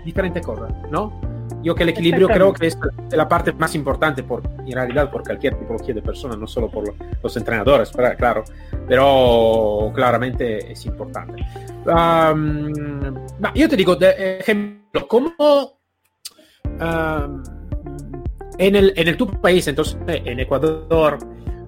diferentes 0.05 0.45
cosas, 0.45 0.73
¿no? 0.91 1.21
Yo 1.63 1.75
que 1.75 1.85
el 1.85 1.91
equilibrio 1.91 2.29
creo 2.29 2.53
que 2.53 2.69
es 2.69 2.79
la 3.11 3.29
parte 3.29 3.53
más 3.53 3.75
importante 3.75 4.23
por, 4.23 4.43
en 4.67 4.73
realidad 4.73 5.11
por 5.11 5.23
cualquier 5.23 5.57
tipología 5.57 5.95
de 5.95 6.03
persona, 6.03 6.37
no 6.37 6.47
solo 6.47 6.69
por 6.69 6.95
los 7.23 7.37
entrenadores, 7.37 7.91
claro, 8.19 8.45
pero 8.89 9.93
claramente 9.95 10.73
es 10.73 10.87
importante. 10.87 11.45
yo 13.55 13.69
te 13.69 13.77
digo, 13.77 13.95
de 13.97 14.39
ejemplo, 14.41 15.07
¿cómo 15.07 15.79
en, 18.59 18.77
el, 18.77 18.93
en 18.97 19.09
el 19.09 19.17
tu 19.17 19.29
país, 19.41 19.67
entonces 19.69 19.97
en 20.07 20.41
Ecuador, 20.41 21.19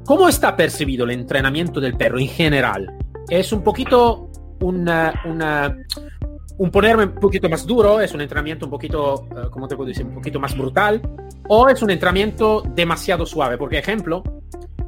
cómo 0.05 0.29
está 0.29 0.57
percibido 0.57 1.05
el 1.05 1.13
entrenamiento 1.13 1.81
del 1.81 1.97
perro 1.97 2.19
en 2.19 2.29
general? 2.29 2.97
¿Es 3.29 3.53
un 3.53 3.63
poquito 3.63 4.31
una, 4.61 5.23
una, 5.25 5.77
un 6.59 6.71
ponerme 6.71 7.05
un 7.05 7.15
poquito 7.15 7.49
más 7.49 7.67
duro, 7.67 8.01
es 8.01 8.13
un 8.15 8.21
entrenamiento 8.21 8.67
un 8.67 8.71
poquito, 8.71 9.27
uh, 9.31 9.51
¿cómo 9.51 9.67
te 9.67 9.77
puedo 9.77 9.89
decir? 9.89 10.07
Un 10.07 10.15
poquito 10.15 10.39
más 10.39 10.57
brutal, 10.57 11.01
o 11.49 11.69
es 11.69 11.83
un 11.83 11.91
entrenamiento 11.91 12.63
demasiado 12.75 13.27
suave. 13.27 13.59
Porque, 13.59 13.79
ejemplo, 13.79 14.23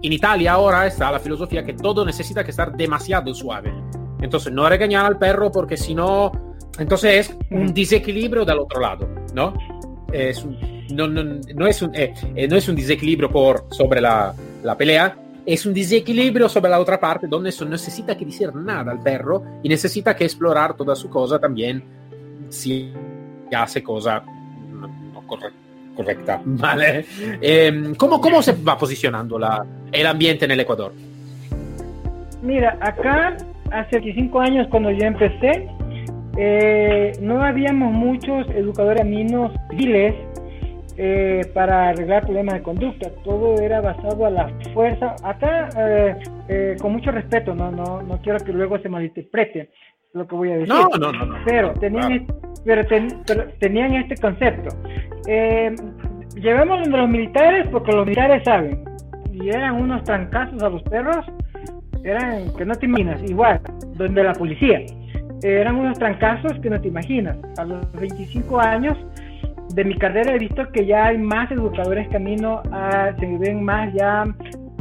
en 0.03 0.13
Italia 0.13 0.53
ahora 0.53 0.87
está 0.87 1.11
la 1.11 1.19
filosofía 1.19 1.65
que 1.65 1.75
todo 1.75 2.05
necesita 2.05 2.45
que 2.45 2.51
estar 2.51 2.77
demasiado 2.77 3.35
suave. 3.35 3.73
Entonces, 4.21 4.53
no 4.53 4.69
regañar 4.69 5.05
al 5.05 5.19
perro 5.19 5.51
porque 5.51 5.77
si 5.77 5.95
no, 5.95 6.33
entonces 6.79 7.31
es 7.31 7.37
un 7.51 7.73
desequilibrio 7.75 8.45
del 8.45 8.61
otro 8.61 8.81
lado, 8.81 9.09
¿no? 9.35 9.55
Es 10.13 10.43
un, 10.45 10.87
no, 10.93 11.07
no, 11.09 11.23
no, 11.55 11.67
es 11.67 11.83
un, 11.83 11.95
eh, 11.95 12.15
eh, 12.35 12.49
no 12.49 12.57
es 12.57 12.69
un 12.69 12.77
desequilibrio 12.77 13.31
por, 13.31 13.67
sobre 13.71 14.01
la, 14.01 14.35
la 14.67 14.77
pelea, 14.77 15.17
es 15.47 15.65
un 15.65 15.73
desequilibrio 15.73 16.49
sobre 16.49 16.71
la 16.71 16.81
otra 16.81 16.99
parte 16.99 17.29
donde 17.29 17.51
eso 17.51 17.65
necesita 17.65 18.17
que 18.17 18.25
decir 18.25 18.53
nada 18.55 18.91
al 18.91 19.01
perro 19.01 19.43
y 19.63 19.69
necesita 19.69 20.15
que 20.17 20.25
explorar 20.25 20.75
toda 20.75 20.97
su 20.97 21.09
cosa 21.09 21.39
también 21.39 21.83
si 22.49 22.93
hace 23.57 23.83
cosa 23.83 24.25
no 24.25 25.23
correcta. 25.95 26.41
¿vale? 26.45 27.07
Eh, 27.41 27.95
¿cómo, 27.97 28.21
¿Cómo 28.21 28.43
se 28.43 28.53
va 28.53 28.77
posicionando 28.77 29.39
la, 29.39 29.65
el 29.93 30.07
ambiente 30.07 30.45
en 30.47 30.51
el 30.51 30.61
Ecuador? 30.61 30.93
Mira, 32.43 32.77
acá 32.81 33.37
hace 33.71 34.01
25 34.01 34.41
años 34.41 34.67
cuando 34.69 34.91
yo 34.91 35.07
empecé, 35.07 35.69
eh, 36.37 37.13
no 37.21 37.43
habíamos 37.43 37.93
muchos 37.93 38.49
educadores 38.51 39.03
aminos 39.03 39.53
civiles 39.71 40.15
eh, 40.99 41.43
para 41.53 41.91
arreglar 41.91 42.23
problemas 42.25 42.55
de 42.55 42.63
conducta. 42.63 43.11
Todo 43.23 43.61
era 43.61 43.83
basado 43.83 44.25
a 44.25 44.31
la 44.31 44.51
fuerza. 44.73 45.15
Acá, 45.23 45.69
eh, 45.77 46.17
eh, 46.49 46.77
con 46.81 46.93
mucho 46.93 47.11
respeto, 47.11 47.55
no, 47.55 47.71
no, 47.71 48.01
no 48.01 48.19
quiero 48.23 48.39
que 48.39 48.53
luego 48.53 48.79
se 48.79 48.89
malinterprete 48.89 49.71
lo 50.15 50.27
que 50.27 50.35
voy 50.35 50.53
a 50.53 50.57
decir. 50.57 50.69
No, 50.69 50.89
no, 50.99 51.13
no. 51.13 51.37
pero, 51.45 51.75
tenían, 51.75 52.27
pero, 52.65 52.83
tenían 53.59 53.95
este 53.95 54.17
concepto. 54.17 54.75
llevamos 56.37 56.85
de 56.85 56.97
los 56.97 57.09
militares 57.11 57.69
porque 57.71 57.93
los 57.93 58.07
militares 58.07 58.43
saben. 58.45 58.83
Y 59.33 59.51
eran 59.51 59.75
unos 59.75 60.03
trancazos 60.05 60.63
a 60.63 60.71
los 60.71 60.83
perros. 60.85 61.27
Eran 62.05 62.55
que 62.57 62.65
no 62.65 62.75
te 62.75 62.87
imaginas. 62.87 63.23
Igual, 63.29 63.61
donde 63.97 64.25
la 64.25 64.33
policía. 64.33 64.81
Eran 65.43 65.77
unos 65.77 65.99
trancazos 65.99 66.59
que 66.61 66.71
no 66.71 66.81
te 66.81 66.89
imaginas. 66.89 67.37
A 67.59 67.65
los 67.65 67.93
25 67.93 68.59
años 68.59 68.97
de 69.77 69.85
mi 69.85 69.95
carrera 69.99 70.35
he 70.35 70.39
visto 70.39 70.67
que 70.73 70.87
ya 70.87 71.09
hay 71.09 71.19
más 71.19 71.51
educadores 71.51 72.09
camino, 72.09 72.63
a, 72.73 73.13
se 73.21 73.27
ven 73.39 73.63
más 73.63 73.93
ya 73.93 74.25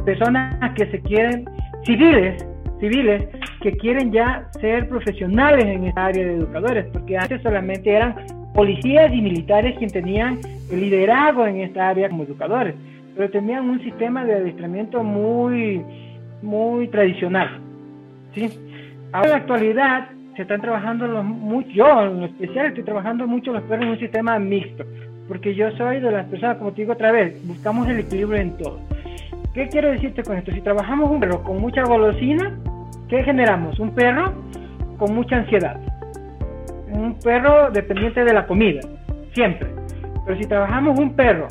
personas 0.05 0.73
que 0.75 0.89
se 0.89 1.01
quieren, 1.01 1.43
civiles, 1.83 2.45
civiles, 2.79 3.27
que 3.61 3.73
quieren 3.73 4.13
ya 4.13 4.47
ser 4.61 4.87
profesionales 4.87 5.65
en 5.65 5.83
esta 5.83 6.05
área 6.05 6.25
de 6.25 6.35
educadores, 6.35 6.85
porque 6.93 7.17
antes 7.17 7.41
solamente 7.41 7.91
eran 7.91 8.15
policías 8.53 9.13
y 9.13 9.21
militares 9.21 9.73
quienes 9.73 9.91
tenían 9.91 10.39
el 10.71 10.79
liderazgo 10.79 11.45
en 11.45 11.57
esta 11.57 11.89
área 11.89 12.07
como 12.07 12.23
educadores, 12.23 12.73
pero 13.17 13.29
tenían 13.29 13.69
un 13.69 13.81
sistema 13.83 14.23
de 14.23 14.35
adiestramiento 14.35 15.03
muy, 15.03 15.83
muy 16.41 16.87
tradicional. 16.87 17.59
¿sí? 18.33 18.49
Ahora 19.11 19.27
en 19.27 19.31
la 19.31 19.37
actualidad 19.39 20.09
se 20.35 20.41
están 20.41 20.61
trabajando 20.61 21.07
los 21.07 21.23
mucho, 21.23 21.69
yo 21.69 22.01
en 22.01 22.23
especial 22.23 22.67
estoy 22.67 22.83
trabajando 22.83 23.25
mucho 23.27 23.53
los 23.53 23.63
perros 23.63 23.85
en 23.85 23.91
un 23.91 23.99
sistema 23.99 24.37
mixto, 24.37 24.83
porque 25.27 25.55
yo 25.55 25.71
soy 25.71 25.99
de 25.99 26.11
las 26.11 26.25
personas, 26.27 26.57
como 26.57 26.71
te 26.71 26.81
digo 26.81 26.93
otra 26.93 27.11
vez, 27.11 27.35
buscamos 27.47 27.87
el 27.87 27.99
equilibrio 27.99 28.41
en 28.41 28.57
todo. 28.57 28.79
¿Qué 29.53 29.69
quiero 29.69 29.91
decirte 29.91 30.23
con 30.23 30.37
esto? 30.37 30.51
Si 30.51 30.61
trabajamos 30.61 31.09
un 31.09 31.21
perro 31.21 31.41
con 31.41 31.61
mucha 31.61 31.83
golosina, 31.83 32.53
¿qué 33.07 33.23
generamos? 33.23 33.79
Un 33.79 33.95
perro 33.95 34.33
con 34.97 35.15
mucha 35.15 35.37
ansiedad. 35.37 35.79
Un 36.91 37.17
perro 37.19 37.71
dependiente 37.71 38.25
de 38.25 38.33
la 38.33 38.45
comida, 38.45 38.81
siempre. 39.33 39.69
Pero 40.25 40.37
si 40.37 40.47
trabajamos 40.47 40.99
un 40.99 41.15
perro 41.15 41.47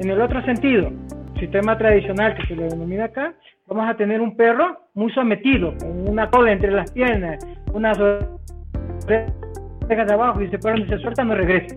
en 0.00 0.10
el 0.10 0.20
otro 0.20 0.42
sentido, 0.42 0.90
sistema 1.38 1.76
tradicional 1.76 2.34
que 2.36 2.46
se 2.46 2.56
le 2.56 2.68
denomina 2.68 3.04
acá, 3.04 3.34
vamos 3.66 3.88
a 3.88 3.96
tener 3.96 4.20
un 4.20 4.36
perro 4.36 4.88
muy 4.94 5.12
sometido, 5.12 5.74
con 5.78 6.08
una 6.08 6.30
cola 6.30 6.52
entre 6.52 6.70
las 6.70 6.90
piernas, 6.92 7.38
una 7.72 7.92
orejas 9.86 10.10
abajo 10.10 10.40
y 10.42 10.48
se 10.48 10.58
perro 10.58 10.84
se 10.86 10.98
suelta 10.98 11.24
no 11.24 11.34
regresa. 11.34 11.76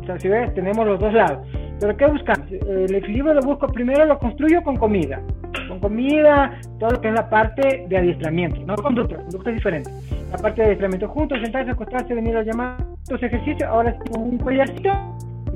O 0.00 0.06
sea, 0.06 0.18
si 0.18 0.28
ves, 0.28 0.54
tenemos 0.54 0.86
los 0.86 0.98
dos 0.98 1.12
lados. 1.12 1.46
Pero 1.80 1.96
¿qué 1.96 2.06
buscamos? 2.06 2.50
El 2.50 2.92
equilibrio 2.94 3.34
lo 3.34 3.42
busco 3.42 3.68
primero, 3.68 4.04
lo 4.04 4.18
construyo 4.18 4.62
con 4.62 4.76
comida. 4.76 5.20
Con 5.68 5.80
comida, 5.80 6.58
todo 6.80 6.90
lo 6.90 7.00
que 7.00 7.08
es 7.08 7.14
la 7.14 7.28
parte 7.28 7.86
de 7.88 7.96
adiestramiento, 7.96 8.60
no 8.66 8.74
conducta, 8.76 9.16
conducta 9.16 9.50
es 9.50 9.56
diferente. 9.56 9.90
La 10.32 10.38
parte 10.38 10.60
de 10.60 10.66
adiestramiento 10.66 11.08
juntos, 11.08 11.38
sentarse, 11.40 11.70
acostarse, 11.70 12.14
venir 12.14 12.36
a 12.36 12.42
llamar, 12.42 12.78
los 13.10 13.22
ejercicios, 13.22 13.62
ahora 13.62 13.96
con 14.10 14.22
un 14.22 14.38
collarcito, 14.38 14.90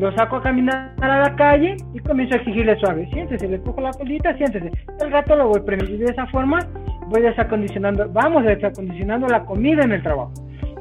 lo 0.02 0.10
saco 0.16 0.38
a 0.38 0.42
caminar 0.42 0.94
a 1.00 1.20
la 1.20 1.36
calle 1.36 1.76
y 1.94 2.00
comienzo 2.00 2.34
a 2.34 2.38
exigirle 2.38 2.76
suave, 2.80 3.08
siéntese, 3.12 3.46
le 3.46 3.60
cojo 3.60 3.80
la 3.80 3.92
colita, 3.92 4.36
siéntese. 4.36 4.72
El 5.00 5.12
rato 5.12 5.36
lo 5.36 5.46
voy 5.46 5.60
premiando 5.60 5.94
y 5.94 5.98
de 5.98 6.06
esa 6.06 6.26
forma 6.26 6.58
voy 7.06 7.22
desacondicionando, 7.22 8.10
vamos 8.12 8.42
desacondicionando 8.42 9.28
la 9.28 9.44
comida 9.44 9.84
en 9.84 9.92
el 9.92 10.02
trabajo. 10.02 10.32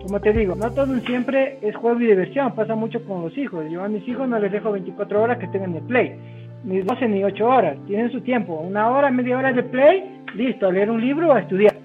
Como 0.01 0.19
te 0.19 0.33
digo, 0.33 0.55
no 0.55 0.71
todo 0.71 0.97
siempre 1.01 1.59
es 1.61 1.75
juego 1.75 2.01
y 2.01 2.07
diversión, 2.07 2.55
pasa 2.55 2.73
mucho 2.73 3.05
con 3.05 3.21
los 3.21 3.37
hijos. 3.37 3.63
Yo 3.69 3.83
a 3.83 3.87
mis 3.87 4.07
hijos 4.07 4.27
no 4.27 4.39
les 4.39 4.51
dejo 4.51 4.71
24 4.71 5.21
horas 5.21 5.37
que 5.37 5.45
estén 5.45 5.65
en 5.65 5.75
el 5.75 5.83
play, 5.83 6.15
ni 6.63 6.81
12 6.81 7.07
ni 7.07 7.23
8 7.23 7.47
horas, 7.47 7.77
tienen 7.85 8.11
su 8.11 8.21
tiempo, 8.21 8.55
una 8.55 8.89
hora, 8.89 9.11
media 9.11 9.37
hora 9.37 9.53
de 9.53 9.61
play, 9.61 10.23
listo, 10.33 10.67
a 10.67 10.71
leer 10.71 10.89
un 10.89 10.99
libro 10.99 11.29
o 11.29 11.33
a 11.33 11.41
estudiar. 11.41 11.75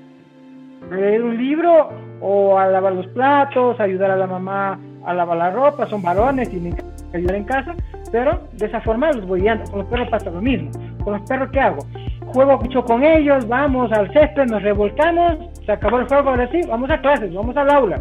A 0.91 0.95
leer 0.95 1.23
un 1.23 1.37
libro 1.37 1.91
o 2.23 2.59
a 2.59 2.67
lavar 2.69 2.95
los 2.95 3.09
platos, 3.09 3.79
ayudar 3.79 4.11
a 4.11 4.17
la 4.17 4.27
mamá 4.27 4.81
a 5.05 5.13
lavar 5.13 5.37
la 5.37 5.51
ropa, 5.51 5.87
son 5.87 6.03
varones, 6.03 6.51
tienen 6.51 6.75
ayudar 7.15 7.37
en 7.37 7.45
casa, 7.45 7.75
pero 8.13 8.49
de 8.53 8.67
esa 8.67 8.81
forma 8.81 9.13
los 9.13 9.27
voy 9.27 9.41
guiando. 9.43 9.71
Con 9.71 9.81
los 9.81 9.89
perros 9.89 10.09
pasa 10.09 10.31
lo 10.31 10.41
mismo. 10.41 10.71
Con 11.05 11.15
los 11.15 11.29
perros, 11.29 11.51
¿qué 11.53 11.61
hago? 11.61 11.85
Juego 12.27 12.59
mucho 12.59 12.83
con 12.85 13.05
ellos, 13.05 13.47
vamos 13.49 13.91
al 13.93 14.13
césped, 14.13 14.47
nos 14.47 14.63
revolcamos, 14.63 15.39
se 15.65 15.73
acabó 15.73 15.99
el 15.99 16.09
juego, 16.09 16.31
ahora 16.31 16.51
sí, 16.51 16.61
vamos 16.69 16.91
a 16.91 17.01
clases, 17.01 17.33
vamos 17.33 17.57
al 17.57 17.71
aula. 17.71 18.01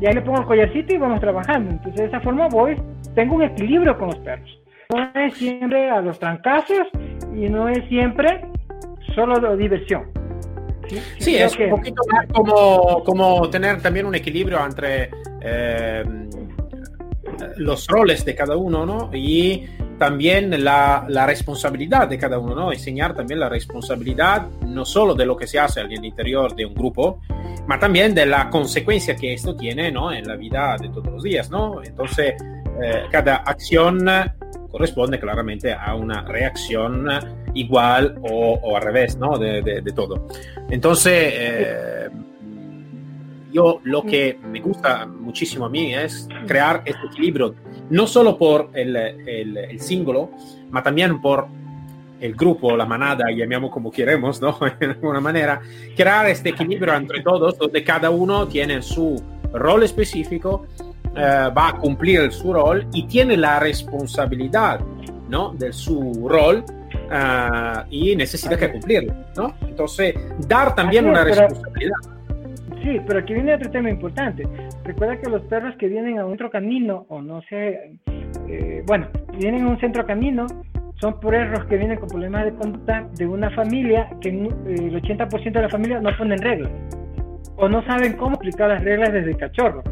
Y 0.00 0.06
ahí 0.06 0.14
le 0.14 0.22
pongo 0.22 0.40
el 0.40 0.46
collarcito 0.46 0.94
y 0.94 0.98
vamos 0.98 1.20
trabajando. 1.20 1.70
Entonces, 1.70 1.94
de 1.94 2.06
esa 2.06 2.20
forma 2.20 2.48
voy, 2.48 2.76
tengo 3.14 3.36
un 3.36 3.42
equilibrio 3.42 3.96
con 3.96 4.08
los 4.08 4.18
perros. 4.18 4.60
No 4.90 5.20
es 5.20 5.34
siempre 5.34 5.88
a 5.90 6.00
los 6.00 6.18
trancazos 6.18 6.88
y 7.34 7.48
no 7.48 7.68
es 7.68 7.86
siempre 7.88 8.44
solo 9.14 9.56
diversión. 9.56 10.04
Sí, 10.88 10.98
sí 11.18 11.36
es 11.36 11.56
que... 11.56 11.64
un 11.64 11.70
poquito 11.70 12.02
más 12.10 12.26
como, 12.32 13.02
como 13.04 13.48
tener 13.48 13.80
también 13.80 14.06
un 14.06 14.14
equilibrio 14.14 14.62
entre 14.64 15.10
eh, 15.40 16.02
los 17.56 17.86
roles 17.86 18.24
de 18.24 18.34
cada 18.34 18.56
uno, 18.56 18.86
¿no? 18.86 19.10
Y 19.12 19.66
también 19.98 20.64
la, 20.64 21.04
la, 21.08 21.26
responsabilidad 21.26 22.08
de 22.08 22.18
cada 22.18 22.38
uno, 22.38 22.54
¿no? 22.54 22.72
Enseñar 22.72 23.14
también 23.14 23.38
la 23.38 23.48
responsabilidad 23.48 24.48
no 24.66 24.84
solo 24.84 25.14
de 25.14 25.26
lo 25.26 25.36
que 25.36 25.46
se 25.46 25.58
hace 25.58 25.80
el 25.80 26.04
interior 26.04 26.54
de 26.54 26.66
un 26.66 26.74
grupo, 26.74 27.20
pero 27.66 27.78
también 27.80 28.14
de 28.14 28.26
la 28.26 28.50
consecuencia 28.50 29.14
que 29.14 29.32
esto 29.32 29.54
tiene, 29.54 29.92
¿no? 29.92 30.12
En 30.12 30.26
la 30.26 30.36
vida 30.36 30.76
de 30.80 30.88
todos 30.88 31.06
los 31.06 31.22
días, 31.22 31.50
¿no? 31.50 31.82
Entonces, 31.82 32.34
eh, 32.82 33.04
cada 33.10 33.36
acción 33.36 34.04
corresponde 34.70 35.20
claramente 35.20 35.72
a 35.72 35.94
una 35.94 36.22
reacción 36.22 37.06
igual 37.54 38.18
o, 38.22 38.76
al 38.76 38.82
revés, 38.82 39.16
¿no? 39.16 39.38
De 39.38 39.92
todo. 39.94 40.26
Entonces, 40.70 41.32
eh, 41.36 42.08
yo 43.52 43.80
lo 43.84 44.02
que 44.02 44.38
me 44.50 44.60
gusta 44.60 45.06
muchísimo 45.06 45.66
a 45.66 45.68
mí 45.68 45.94
es 45.94 46.28
crear 46.46 46.82
este 46.84 47.06
equilibrio, 47.06 47.54
no 47.90 48.06
solo 48.06 48.38
por 48.38 48.70
el, 48.74 48.96
el, 48.96 49.56
el 49.56 49.80
símbolo, 49.80 50.30
pero 50.70 50.82
también 50.82 51.20
por 51.20 51.46
el 52.22 52.34
grupo, 52.36 52.76
la 52.76 52.86
manada, 52.86 53.26
llamemos 53.30 53.70
como 53.70 53.90
queremos, 53.90 54.40
¿no? 54.40 54.56
De 54.80 54.86
alguna 54.86 55.20
manera, 55.20 55.60
crear 55.96 56.28
este 56.28 56.50
equilibrio 56.50 56.94
entre 56.94 57.20
todos, 57.20 57.58
donde 57.58 57.82
cada 57.82 58.10
uno 58.10 58.46
tiene 58.46 58.80
su 58.80 59.20
rol 59.52 59.82
específico, 59.82 60.66
eh, 61.16 61.50
va 61.56 61.68
a 61.68 61.76
cumplir 61.76 62.32
su 62.32 62.52
rol 62.52 62.86
y 62.92 63.06
tiene 63.06 63.36
la 63.36 63.58
responsabilidad, 63.58 64.80
¿no? 65.28 65.52
De 65.52 65.72
su 65.72 66.28
rol 66.28 66.64
uh, 66.64 67.80
y 67.90 68.14
necesita 68.14 68.56
que 68.56 68.70
cumplirlo, 68.70 69.14
¿no? 69.36 69.54
Entonces, 69.62 70.14
dar 70.46 70.76
también 70.76 71.06
una 71.06 71.24
responsabilidad. 71.24 71.96
Sí, 72.82 73.00
pero 73.06 73.20
aquí 73.20 73.34
viene 73.34 73.54
otro 73.54 73.70
tema 73.70 73.90
importante. 73.90 74.46
Recuerda 74.84 75.16
que 75.20 75.30
los 75.30 75.42
perros 75.42 75.74
que 75.76 75.88
vienen 75.88 76.18
a 76.18 76.24
un 76.24 76.32
centro 76.32 76.50
canino, 76.50 77.06
o 77.08 77.22
no 77.22 77.40
sé, 77.42 77.92
eh, 78.48 78.82
bueno, 78.86 79.06
vienen 79.38 79.62
a 79.62 79.68
un 79.68 79.78
centro 79.78 80.04
canino, 80.04 80.46
son 81.00 81.18
perros 81.20 81.64
que 81.66 81.76
vienen 81.76 81.98
con 81.98 82.08
problemas 82.08 82.44
de 82.44 82.54
conducta 82.54 83.06
de 83.16 83.26
una 83.26 83.50
familia 83.50 84.08
que 84.20 84.30
eh, 84.30 84.48
el 84.66 85.00
80% 85.00 85.52
de 85.52 85.62
la 85.62 85.68
familia 85.68 86.00
no 86.00 86.10
ponen 86.16 86.38
reglas, 86.38 86.72
o 87.56 87.68
no 87.68 87.84
saben 87.84 88.14
cómo 88.14 88.34
aplicar 88.34 88.68
las 88.68 88.82
reglas 88.82 89.12
desde 89.12 89.30
el 89.30 89.36
cachorro. 89.36 89.82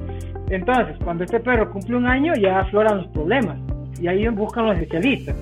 Entonces, 0.49 0.97
cuando 1.05 1.23
este 1.23 1.39
perro 1.39 1.71
cumple 1.71 1.97
un 1.97 2.07
año, 2.07 2.35
ya 2.35 2.61
afloran 2.61 2.99
los 2.99 3.07
problemas, 3.09 3.57
y 4.01 4.09
ahí 4.09 4.27
buscan 4.29 4.67
los 4.67 4.75
especialistas. 4.75 5.37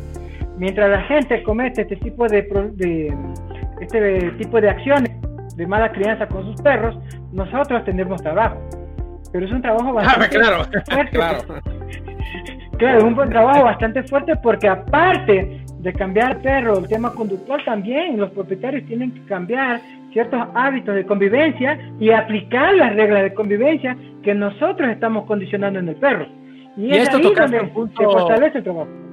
Mientras 0.59 0.91
la 0.91 1.03
gente 1.03 1.43
comete 1.45 1.83
este 1.83 1.97
tipo 1.97 2.27
de, 2.27 2.43
de 2.75 3.15
este 3.81 4.33
tipo 4.33 4.61
de 4.61 4.69
acciones 4.69 5.13
de 5.57 5.67
mala 5.67 5.91
crianza 5.93 6.27
con 6.27 6.45
sus 6.45 6.61
perros, 6.63 6.97
nosotros 7.33 7.85
tendremos 7.85 8.23
trabajo. 8.23 8.59
Pero 9.33 9.47
es 9.47 9.53
un 9.53 9.63
trabajo 9.63 9.93
bastante 9.95 10.39
claro, 10.39 10.65
fuerte. 10.91 11.17
claro. 11.17 11.39
claro, 12.79 12.99
es 12.99 13.05
un 13.05 13.15
buen 13.15 13.29
trabajo 13.29 13.65
bastante 13.65 14.03
fuerte 14.05 14.37
porque 14.37 14.69
aparte 14.69 15.63
de 15.81 15.93
cambiar 15.93 16.41
perro, 16.41 16.79
el 16.79 16.89
tema 16.89 17.13
conductual 17.13 17.65
también, 17.65 18.19
los 18.19 18.31
propietarios 18.31 18.85
tienen 18.87 19.13
que 19.13 19.25
cambiar 19.27 19.81
ciertos 20.13 20.41
hábitos 20.55 20.95
de 20.95 21.07
convivencia 21.07 21.79
y 22.01 22.11
aplicar 22.11 22.75
las 22.75 22.95
reglas 22.95 23.23
de 23.23 23.35
convivencia 23.35 23.97
que 24.23 24.35
nosotros 24.35 24.91
estamos 24.91 25.27
condicionando 25.27 25.79
en 25.79 25.89
el 25.89 25.97
perro. 25.97 26.27
Y, 26.77 26.87
y 26.87 26.91
es 26.93 27.03
esto 27.03 27.19
ahí 27.19 27.35
donde 27.35 27.61
un 27.61 27.71
punto... 27.71 28.03
se 28.03 28.05
fortalece 28.05 28.59
el 28.59 28.65
trabajo 28.65 29.08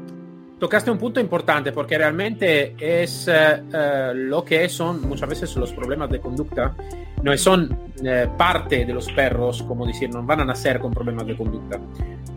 tocaste 0.60 0.89
un 0.89 0.98
punto 0.98 1.20
importante 1.20 1.72
porque 1.72 1.98
realmente 1.98 2.76
es 2.80 3.28
uh, 3.28 3.62
uh, 3.63 4.13
lo 4.13 4.44
que 4.44 4.68
son 4.70 5.02
muchas 5.08 5.30
veces 5.30 5.56
los 5.56 5.74
problemas 5.74 6.10
de 6.10 6.20
conducta, 6.20 6.76
no 7.22 7.36
son 7.38 7.72
uh, 7.72 8.38
parte 8.38 8.86
de 8.86 8.94
los 8.94 9.12
perros, 9.12 9.63
como 9.63 9.86
decir, 9.86 10.10
no 10.10 10.24
van 10.24 10.41
a 10.41 10.46
nacer 10.46 10.80
con 10.80 10.94
problemas 10.94 11.28
de 11.28 11.36
conducta. 11.36 11.80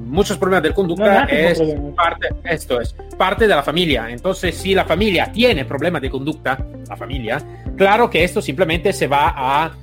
Muchos 0.00 0.38
problemas 0.38 0.62
de 0.62 0.74
conducta 0.74 1.26
no 1.26 1.28
es 1.28 1.60
parte, 1.94 2.28
esto 2.44 2.80
es 2.80 2.94
parte 3.16 3.46
de 3.46 3.54
la 3.54 3.62
familia. 3.62 4.08
Entonces, 4.08 4.54
si 4.56 4.74
la 4.74 4.84
familia 4.84 5.30
tiene 5.30 5.64
problemas 5.64 6.00
de 6.00 6.10
conducta, 6.10 6.58
la 6.88 6.96
familia, 6.96 7.38
claro 7.76 8.08
que 8.08 8.24
esto 8.24 8.40
simplemente 8.40 8.92
se 8.92 9.06
va 9.06 9.34
a 9.36 9.76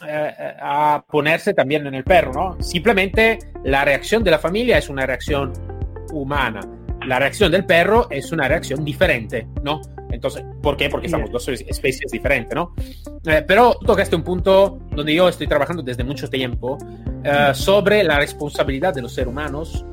a 0.00 1.04
ponerse 1.08 1.54
también 1.54 1.84
en 1.88 1.94
el 1.94 2.04
perro, 2.04 2.32
¿no? 2.32 2.62
Simplemente 2.62 3.38
la 3.64 3.84
reacción 3.84 4.22
de 4.22 4.30
la 4.30 4.38
familia 4.38 4.78
es 4.78 4.88
una 4.88 5.04
reacción 5.04 5.52
humana 6.12 6.60
la 7.08 7.18
reacción 7.18 7.50
del 7.50 7.64
perro 7.64 8.06
es 8.10 8.30
una 8.32 8.46
reacción 8.46 8.84
diferente, 8.84 9.48
¿no? 9.62 9.80
Entonces, 10.10 10.44
¿por 10.62 10.76
qué? 10.76 10.88
Porque 10.88 11.08
somos 11.08 11.30
dos 11.30 11.48
especies 11.48 12.10
diferentes, 12.10 12.54
¿no? 12.54 12.74
Eh, 13.26 13.44
pero 13.46 13.74
tocaste 13.74 14.14
un 14.14 14.22
punto 14.22 14.78
donde 14.90 15.14
yo 15.14 15.28
estoy 15.28 15.46
trabajando 15.46 15.82
desde 15.82 16.04
mucho 16.04 16.28
tiempo 16.28 16.78
eh, 17.24 17.50
sobre 17.54 18.04
la 18.04 18.18
responsabilidad 18.18 18.94
de 18.94 19.02
los 19.02 19.12
seres 19.12 19.28
humanos 19.28 19.84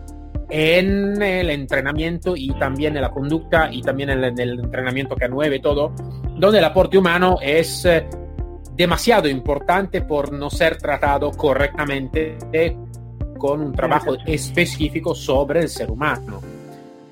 en 0.49 1.21
el 1.21 1.49
entrenamiento 1.49 2.35
y 2.35 2.53
también 2.59 2.95
en 2.95 3.01
la 3.01 3.09
conducta 3.09 3.69
y 3.71 3.81
también 3.81 4.09
en 4.09 4.23
el, 4.23 4.25
en 4.25 4.39
el 4.39 4.59
entrenamiento 4.59 5.15
K9 5.15 5.55
y 5.55 5.61
todo, 5.61 5.93
donde 6.37 6.59
el 6.59 6.65
aporte 6.65 6.97
humano 6.97 7.37
es 7.41 7.85
eh, 7.85 8.07
demasiado 8.73 9.27
importante 9.27 10.01
por 10.01 10.31
no 10.31 10.49
ser 10.49 10.77
tratado 10.77 11.31
correctamente 11.31 12.37
con 13.37 13.61
un 13.61 13.73
trabajo 13.73 14.15
específico 14.25 15.15
sobre 15.15 15.61
el 15.61 15.69
ser 15.69 15.89
humano. 15.89 16.54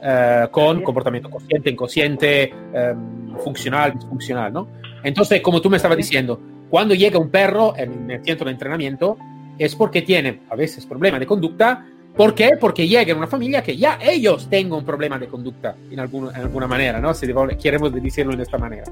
Uh, 0.04 0.52
con 0.52 0.82
comportamiento 0.82 1.30
consciente, 1.30 1.70
inconsciente, 1.70 2.54
um, 2.54 3.38
funcional, 3.38 3.94
disfuncional, 3.94 4.52
¿no? 4.52 4.68
Entonces, 5.02 5.40
como 5.40 5.62
tú 5.62 5.70
me 5.70 5.78
estabas 5.78 5.96
diciendo, 5.96 6.42
cuando 6.70 6.94
llega 6.94 7.18
un 7.18 7.30
perro 7.30 7.74
en 7.78 8.12
el 8.12 8.22
centro 8.22 8.44
de 8.44 8.52
entrenamiento, 8.52 9.18
es 9.58 9.76
porque 9.78 10.02
tiene 10.02 10.42
a 10.50 10.58
veces 10.58 10.86
problemas 10.86 11.22
de 11.22 11.26
conducta. 11.26 11.86
¿Por 12.18 12.36
qué? 12.36 12.58
Porque 12.60 12.86
llega 12.86 13.14
en 13.14 13.18
una 13.18 13.28
familia 13.28 13.64
que 13.64 13.78
ya 13.78 13.98
ellos 14.02 14.50
tengan 14.50 14.80
un 14.80 14.86
problema 14.86 15.18
de 15.18 15.28
conducta 15.28 15.78
en, 15.90 15.98
alguna, 16.02 16.32
en 16.32 16.42
alguna 16.42 16.68
manera, 16.68 17.00
¿no? 17.00 17.14
Si 17.14 17.26
queremos 17.62 17.94
decirlo 17.94 18.36
de 18.36 18.44
esta 18.44 18.58
manera. 18.58 18.84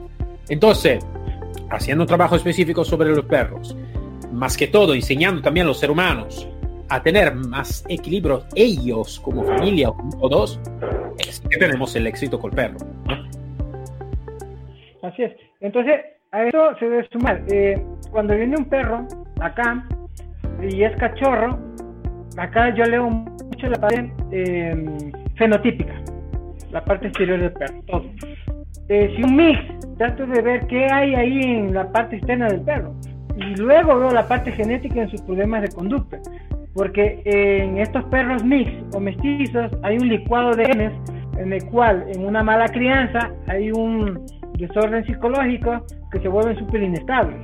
Entonces, 0.48 1.06
haciendo 1.70 2.06
un 2.06 2.08
trabajo 2.08 2.38
específico 2.38 2.86
sobre 2.86 3.10
los 3.10 3.26
perros, 3.26 3.76
más 4.32 4.56
que 4.56 4.68
todo 4.68 4.94
enseñando 4.94 5.42
también 5.42 5.66
a 5.66 5.68
los 5.68 5.80
seres 5.80 5.92
humanos 5.92 6.48
a 6.88 7.02
tener 7.02 7.34
más 7.36 7.86
equilibrio 7.88 8.44
ellos 8.54 9.20
como 9.20 9.44
familia 9.46 9.90
o 9.90 9.96
como 9.96 10.18
todos, 10.18 10.60
que 11.50 11.58
tenemos 11.58 11.96
el 11.96 12.08
éxito 12.08 12.40
con 12.40 12.52
el 12.52 12.56
perro. 12.56 12.78
Así 15.04 15.24
es. 15.24 15.34
Entonces, 15.60 16.02
a 16.32 16.46
eso 16.46 16.76
se 16.80 16.90
debe 16.90 17.08
sumar. 17.12 17.42
Eh, 17.52 17.82
cuando 18.12 18.36
viene 18.36 18.56
un 18.58 18.66
perro 18.66 19.08
acá 19.40 19.86
y 20.62 20.84
es 20.84 20.96
cachorro, 20.98 21.60
acá 22.38 22.74
yo 22.76 22.84
leo 22.86 23.10
mucho 23.10 23.68
la 23.68 23.80
parte 23.80 24.12
eh, 24.32 25.12
fenotípica, 25.36 25.94
la 26.72 26.84
parte 26.84 27.08
exterior 27.08 27.40
del 27.40 27.52
perro, 27.54 27.82
todo. 27.88 28.06
Eh, 28.90 29.14
si 29.16 29.24
un 29.24 29.36
mix, 29.36 29.60
trato 29.98 30.26
de 30.26 30.42
ver 30.42 30.68
qué 30.68 30.86
hay 30.92 31.16
ahí 31.16 31.42
en 31.42 31.74
la 31.74 31.92
parte 31.92 32.18
externa 32.18 32.48
del 32.48 32.62
perro. 32.62 32.94
Y 33.38 33.56
luego 33.56 33.98
veo 33.98 34.12
la 34.12 34.28
parte 34.28 34.52
genética 34.52 35.02
en 35.02 35.10
sus 35.10 35.22
problemas 35.22 35.62
de 35.62 35.70
conducta. 35.70 36.20
Porque 36.74 37.22
en 37.26 37.78
estos 37.78 38.04
perros 38.06 38.44
mix 38.44 38.72
o 38.94 39.00
mestizos 39.00 39.72
hay 39.84 39.98
un 39.98 40.08
licuado 40.08 40.52
de 40.52 40.66
genes 40.66 40.94
en 41.38 41.54
el 41.54 41.64
cual 41.66 42.06
en 42.14 42.26
una 42.26 42.44
mala 42.44 42.68
crianza 42.70 43.32
hay 43.48 43.72
un 43.72 44.26
desorden 44.58 45.06
psicológico 45.06 45.86
que 46.12 46.20
se 46.20 46.28
vuelven 46.28 46.58
súper 46.58 46.84
inestables. 46.84 47.36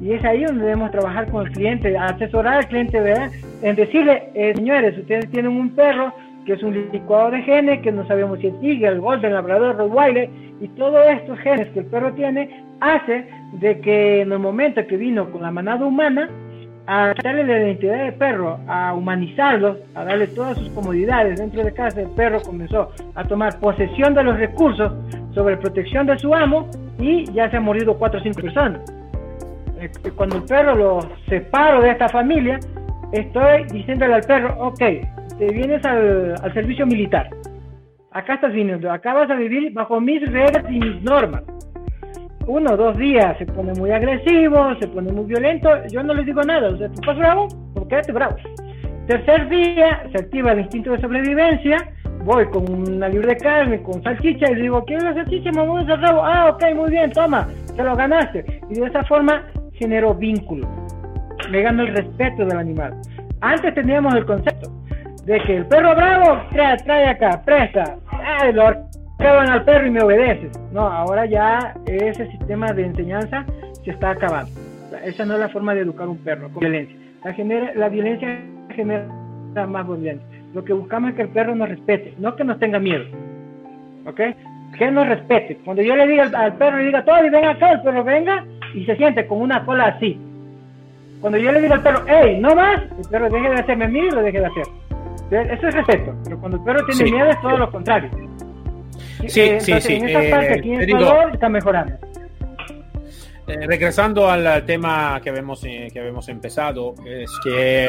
Y 0.00 0.12
es 0.12 0.24
ahí 0.24 0.44
donde 0.44 0.64
debemos 0.64 0.90
trabajar 0.90 1.30
con 1.30 1.46
el 1.46 1.52
cliente, 1.52 1.96
asesorar 1.96 2.54
al 2.54 2.68
cliente, 2.68 3.00
¿verdad? 3.00 3.30
En 3.62 3.76
decirle, 3.76 4.30
eh, 4.34 4.52
señores, 4.56 4.98
ustedes 4.98 5.30
tienen 5.30 5.52
un 5.52 5.70
perro 5.70 6.12
que 6.44 6.54
es 6.54 6.62
un 6.62 6.74
licuado 6.90 7.30
de 7.30 7.42
genes, 7.42 7.80
que 7.82 7.92
no 7.92 8.06
sabemos 8.06 8.40
si 8.40 8.48
es 8.48 8.54
el 8.62 9.00
golden, 9.00 9.32
labrador, 9.32 9.76
rottweiler, 9.76 10.28
y 10.60 10.68
todos 10.68 11.06
estos 11.08 11.38
genes 11.38 11.68
que 11.68 11.80
el 11.80 11.86
perro 11.86 12.12
tiene 12.14 12.64
hace 12.80 13.26
de 13.52 13.80
que 13.80 14.22
en 14.22 14.32
el 14.32 14.38
momento 14.40 14.84
que 14.86 14.96
vino 14.96 15.30
con 15.30 15.42
la 15.42 15.52
manada 15.52 15.84
humana, 15.84 16.28
a 16.86 17.14
darle 17.22 17.44
la 17.44 17.58
identidad 17.58 18.04
del 18.04 18.14
perro, 18.14 18.58
a 18.66 18.94
humanizarlo, 18.94 19.78
a 19.94 20.04
darle 20.04 20.26
todas 20.28 20.58
sus 20.58 20.68
comodidades 20.70 21.38
dentro 21.38 21.62
de 21.62 21.72
casa, 21.72 22.00
el 22.00 22.10
perro 22.10 22.40
comenzó 22.42 22.90
a 23.14 23.24
tomar 23.24 23.58
posesión 23.60 24.14
de 24.14 24.24
los 24.24 24.36
recursos 24.36 24.92
sobre 25.32 25.56
protección 25.56 26.06
de 26.06 26.18
su 26.18 26.34
amo 26.34 26.68
y 26.98 27.24
ya 27.32 27.50
se 27.50 27.56
han 27.56 27.64
morido 27.64 27.96
cuatro 27.96 28.20
o 28.20 28.22
cinco 28.22 28.42
personas. 28.42 28.80
Eh, 29.80 29.90
cuando 30.16 30.36
el 30.36 30.44
perro 30.44 30.74
lo 30.74 31.00
separo 31.28 31.82
de 31.82 31.90
esta 31.90 32.08
familia, 32.08 32.58
estoy 33.12 33.64
diciéndole 33.72 34.14
al 34.14 34.22
perro, 34.22 34.56
ok, 34.58 34.82
te 35.38 35.46
vienes 35.52 35.84
al, 35.84 36.34
al 36.42 36.52
servicio 36.52 36.86
militar. 36.86 37.30
Acá 38.10 38.34
estás 38.34 38.52
viniendo, 38.52 38.90
acá 38.90 39.14
vas 39.14 39.30
a 39.30 39.34
vivir 39.34 39.72
bajo 39.72 40.00
mis 40.00 40.20
reglas 40.30 40.64
y 40.68 40.78
mis 40.78 41.02
normas 41.02 41.42
uno 42.46 42.72
o 42.72 42.76
dos 42.76 42.96
días 42.96 43.36
se 43.38 43.46
pone 43.46 43.72
muy 43.74 43.90
agresivo, 43.90 44.74
se 44.80 44.88
pone 44.88 45.12
muy 45.12 45.24
violento, 45.26 45.68
yo 45.90 46.02
no 46.02 46.14
les 46.14 46.26
digo 46.26 46.42
nada, 46.42 46.68
o 46.68 46.76
sea, 46.76 46.88
tú 46.88 46.94
estás 46.94 47.18
bravo, 47.18 47.48
pues 47.74 47.86
quédate 47.88 48.12
bravo. 48.12 48.36
Tercer 49.06 49.48
día 49.48 50.02
se 50.12 50.22
activa 50.22 50.52
el 50.52 50.60
instinto 50.60 50.92
de 50.92 51.00
sobrevivencia, 51.00 51.76
voy 52.24 52.46
con 52.46 52.70
una 52.70 53.08
libre 53.08 53.28
de 53.28 53.36
carne, 53.36 53.82
con 53.82 54.02
salchicha 54.02 54.50
y 54.50 54.56
digo, 54.56 54.84
¿quieres 54.84 55.04
la 55.04 55.14
salchicha? 55.14 55.50
Me 55.52 55.66
voy 55.66 55.84
a 55.90 55.96
rabo. 55.96 56.22
Ah, 56.24 56.50
ok, 56.50 56.74
muy 56.74 56.90
bien, 56.90 57.10
toma, 57.10 57.48
te 57.76 57.82
lo 57.82 57.96
ganaste. 57.96 58.60
Y 58.70 58.74
de 58.74 58.86
esa 58.86 59.04
forma 59.04 59.44
generó 59.74 60.14
vínculo, 60.14 60.68
me 61.50 61.62
gano 61.62 61.82
el 61.82 61.96
respeto 61.96 62.44
del 62.44 62.58
animal. 62.58 62.94
Antes 63.40 63.74
teníamos 63.74 64.14
el 64.14 64.24
concepto 64.24 64.70
de 65.24 65.40
que 65.40 65.56
el 65.58 65.66
perro 65.66 65.94
bravo 65.94 66.40
trae, 66.52 66.76
trae 66.78 67.08
acá, 67.08 67.42
presta, 67.44 67.96
ah, 68.10 68.46
lo 68.52 68.64
acaban 69.22 69.50
al 69.50 69.64
perro 69.64 69.86
y 69.86 69.90
me 69.90 70.02
obedeces. 70.02 70.50
No, 70.72 70.80
ahora 70.80 71.26
ya 71.26 71.74
ese 71.86 72.26
sistema 72.32 72.72
de 72.72 72.86
enseñanza 72.86 73.46
se 73.84 73.92
está 73.92 74.10
acabando. 74.10 74.50
esa 75.04 75.24
no 75.24 75.34
es 75.34 75.40
la 75.40 75.48
forma 75.48 75.74
de 75.74 75.82
educar 75.82 76.08
un 76.08 76.18
perro, 76.18 76.50
con 76.50 76.60
violencia. 76.60 76.96
La, 77.24 77.32
genera, 77.32 77.72
la 77.74 77.88
violencia 77.88 78.40
genera 78.74 79.06
más 79.68 79.86
violencia. 79.86 80.26
Lo 80.54 80.64
que 80.64 80.72
buscamos 80.72 81.10
es 81.10 81.16
que 81.16 81.22
el 81.22 81.28
perro 81.28 81.54
nos 81.54 81.68
respete, 81.68 82.14
no 82.18 82.34
que 82.34 82.44
nos 82.44 82.58
tenga 82.58 82.78
miedo. 82.78 83.04
¿Ok? 84.06 84.20
Que 84.76 84.90
nos 84.90 85.06
respete. 85.06 85.58
Cuando 85.64 85.82
yo 85.82 85.94
le 85.94 86.06
diga 86.08 86.24
al, 86.34 86.54
perro, 86.54 86.78
le 86.78 86.86
diga 86.86 87.04
todo 87.04 87.24
y 87.24 87.30
venga 87.30 87.50
acá, 87.50 87.72
el 87.72 87.82
perro 87.82 88.02
venga 88.02 88.44
y 88.74 88.84
se 88.84 88.96
siente 88.96 89.26
con 89.26 89.40
una 89.40 89.64
cola 89.64 89.84
así. 89.84 90.18
Cuando 91.20 91.38
yo 91.38 91.52
le 91.52 91.60
digo 91.60 91.74
al 91.74 91.82
perro, 91.82 92.04
hey, 92.08 92.38
no 92.40 92.54
más, 92.56 92.82
el 92.82 93.08
perro 93.08 93.30
deje 93.30 93.48
de 93.48 93.54
hacerme 93.54 93.86
miedo 93.86 94.08
y 94.08 94.10
lo 94.10 94.22
deje 94.22 94.40
de 94.40 94.46
hacer. 94.46 94.64
Eso 95.30 95.68
es 95.68 95.74
respeto. 95.74 96.12
Pero 96.24 96.40
cuando 96.40 96.58
el 96.58 96.64
perro 96.64 96.84
tiene 96.86 97.12
miedo 97.12 97.30
es 97.30 97.40
todo 97.40 97.56
lo 97.56 97.70
contrario. 97.70 98.10
Sí, 99.28 99.40
eh, 99.40 99.60
sí, 99.60 99.80
sí. 99.80 99.94
En 99.94 100.08
esa 100.08 100.36
parte, 100.36 100.54
aquí 100.54 100.72
en 100.72 101.00
está 101.32 101.48
mejorando. 101.48 101.94
Eh, 103.46 103.66
regresando 103.66 104.28
al 104.28 104.64
tema 104.64 105.20
que 105.22 105.30
habíamos, 105.30 105.64
eh, 105.64 105.88
que 105.92 106.00
habíamos 106.00 106.28
empezado, 106.28 106.94
es 107.04 107.30
que 107.42 107.88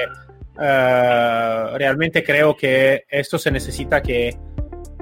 realmente 0.56 2.24
creo 2.24 2.56
que 2.56 3.06
esto 3.10 3.38
se 3.40 3.52
necesita 3.52 4.02
que 4.02 4.36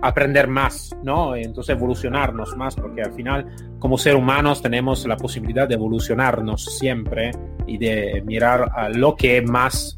aprender 0.01 0.47
más, 0.47 0.95
¿no? 1.03 1.35
Entonces 1.35 1.75
evolucionarnos 1.75 2.55
más, 2.55 2.75
porque 2.75 3.01
al 3.01 3.13
final 3.13 3.45
como 3.77 3.97
ser 3.97 4.15
humanos 4.15 4.61
tenemos 4.61 5.05
la 5.05 5.17
posibilidad 5.17 5.67
de 5.67 5.75
evolucionarnos 5.75 6.77
siempre 6.77 7.31
y 7.67 7.77
de 7.77 8.23
mirar 8.25 8.71
a 8.73 8.89
lo 8.89 9.15
que 9.15 9.41
más 9.41 9.97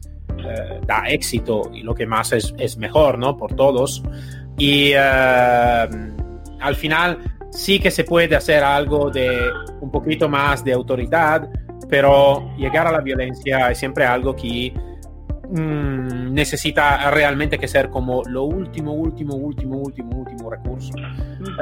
da 0.86 1.04
éxito 1.08 1.72
y 1.74 1.84
lo 1.84 1.96
que 1.96 2.06
más 2.06 2.34
es, 2.34 2.54
es 2.58 2.78
mejor, 2.78 3.18
¿no? 3.18 3.38
Por 3.38 3.56
todos. 3.56 4.04
Y 4.58 4.94
al 6.64 6.76
final 6.76 7.20
sí 7.52 7.80
que 7.80 7.92
se 7.92 8.04
puede 8.04 8.36
hacer 8.36 8.64
algo 8.64 9.10
de 9.10 9.52
un 9.82 9.92
poquito 9.92 10.28
más 10.28 10.64
de 10.64 10.74
autoridad, 10.74 11.50
pero 11.90 12.56
llegar 12.58 12.88
a 12.88 12.92
la 12.92 13.02
violencia 13.02 13.70
es 13.70 13.78
siempre 13.78 14.06
algo 14.06 14.36
que 14.36 14.74
mm, 15.50 16.34
necesita 16.34 17.12
realmente 17.12 17.60
que 17.60 17.68
ser 17.68 17.90
como 17.90 18.24
lo 18.24 18.44
último, 18.44 18.94
último, 18.94 19.36
último, 19.36 19.78
último, 19.78 20.18
último 20.18 20.50
recurso. 20.50 20.94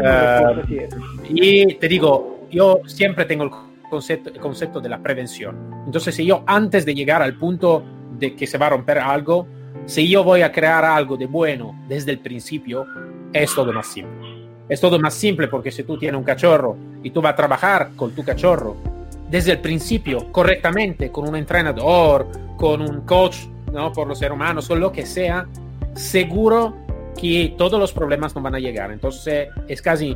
Eh, 0.02 0.88
y 1.30 1.76
te 1.76 1.88
digo, 1.88 2.48
yo 2.50 2.80
siempre 2.86 3.26
tengo 3.26 3.44
el 3.44 3.52
concepto, 3.90 4.30
el 4.30 4.40
concepto 4.40 4.80
de 4.80 4.90
la 4.90 5.00
prevención. 5.00 5.84
Entonces, 5.86 6.16
si 6.16 6.26
yo 6.26 6.44
antes 6.48 6.86
de 6.86 6.94
llegar 6.94 7.22
al 7.22 7.38
punto 7.38 7.84
de 8.18 8.36
que 8.36 8.48
se 8.48 8.58
va 8.58 8.68
a 8.68 8.70
romper 8.70 9.00
algo, 9.00 9.48
si 9.86 10.08
yo 10.08 10.24
voy 10.24 10.44
a 10.44 10.52
crear 10.52 10.86
algo 10.86 11.18
de 11.18 11.26
bueno 11.26 11.84
desde 11.88 12.12
el 12.12 12.20
principio, 12.20 12.86
es 13.34 13.54
todo 13.54 13.74
más 13.74 13.88
simple. 13.88 14.31
Es 14.72 14.80
todo 14.80 14.98
más 15.00 15.16
simple 15.16 15.50
porque 15.50 15.70
si 15.70 15.84
tú 15.84 15.98
tienes 15.98 16.18
un 16.18 16.24
cachorro 16.24 16.78
y 17.04 17.10
tú 17.10 17.22
vas 17.22 17.34
a 17.34 17.36
trabajar 17.36 17.90
con 17.94 18.16
tu 18.16 18.24
cachorro 18.24 18.78
desde 19.30 19.52
el 19.52 19.60
principio 19.60 20.32
correctamente, 20.32 21.12
con 21.12 21.28
un 21.28 21.36
entrenador, 21.36 22.30
con 22.56 22.82
un 22.82 23.02
coach, 23.02 23.48
¿no? 23.74 23.92
por 23.92 24.08
los 24.08 24.18
seres 24.18 24.34
humanos 24.34 24.70
o 24.70 24.78
lo 24.78 24.90
que 24.90 25.06
sea, 25.06 25.46
seguro 25.94 26.78
que 27.20 27.54
todos 27.58 27.78
los 27.78 27.92
problemas 27.92 28.34
no 28.34 28.42
van 28.42 28.56
a 28.56 28.60
llegar. 28.60 28.94
Entonces 28.94 29.50
es 29.68 29.82
casi, 29.82 30.16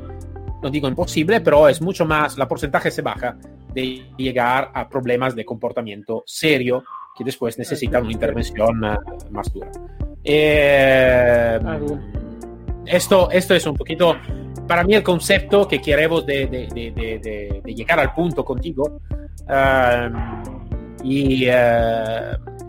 no 0.63 0.69
digo 0.69 0.87
imposible, 0.87 1.41
pero 1.41 1.67
es 1.67 1.81
mucho 1.81 2.05
más, 2.05 2.37
la 2.37 2.47
porcentaje 2.47 2.91
se 2.91 3.01
baja 3.01 3.35
de 3.73 4.05
llegar 4.15 4.71
a 4.73 4.87
problemas 4.87 5.35
de 5.35 5.43
comportamiento 5.43 6.23
serio 6.25 6.81
que 7.13 7.25
después 7.25 7.57
necesitan 7.57 8.03
una 8.03 8.13
intervención 8.13 8.79
más 9.31 9.51
dura. 9.51 9.69
Eh, 10.23 11.59
esto, 12.85 13.29
esto 13.31 13.53
es 13.53 13.65
un 13.65 13.75
poquito 13.75 14.15
para 14.67 14.83
mí 14.83 14.95
el 14.95 15.03
concepto 15.03 15.67
que 15.67 15.81
queremos 15.81 16.25
de, 16.25 17.61
llegar 17.65 17.99
al 17.99 18.13
punto 18.13 18.43
contigo 18.43 18.99
y, 21.03 21.47
uh, 21.49 21.53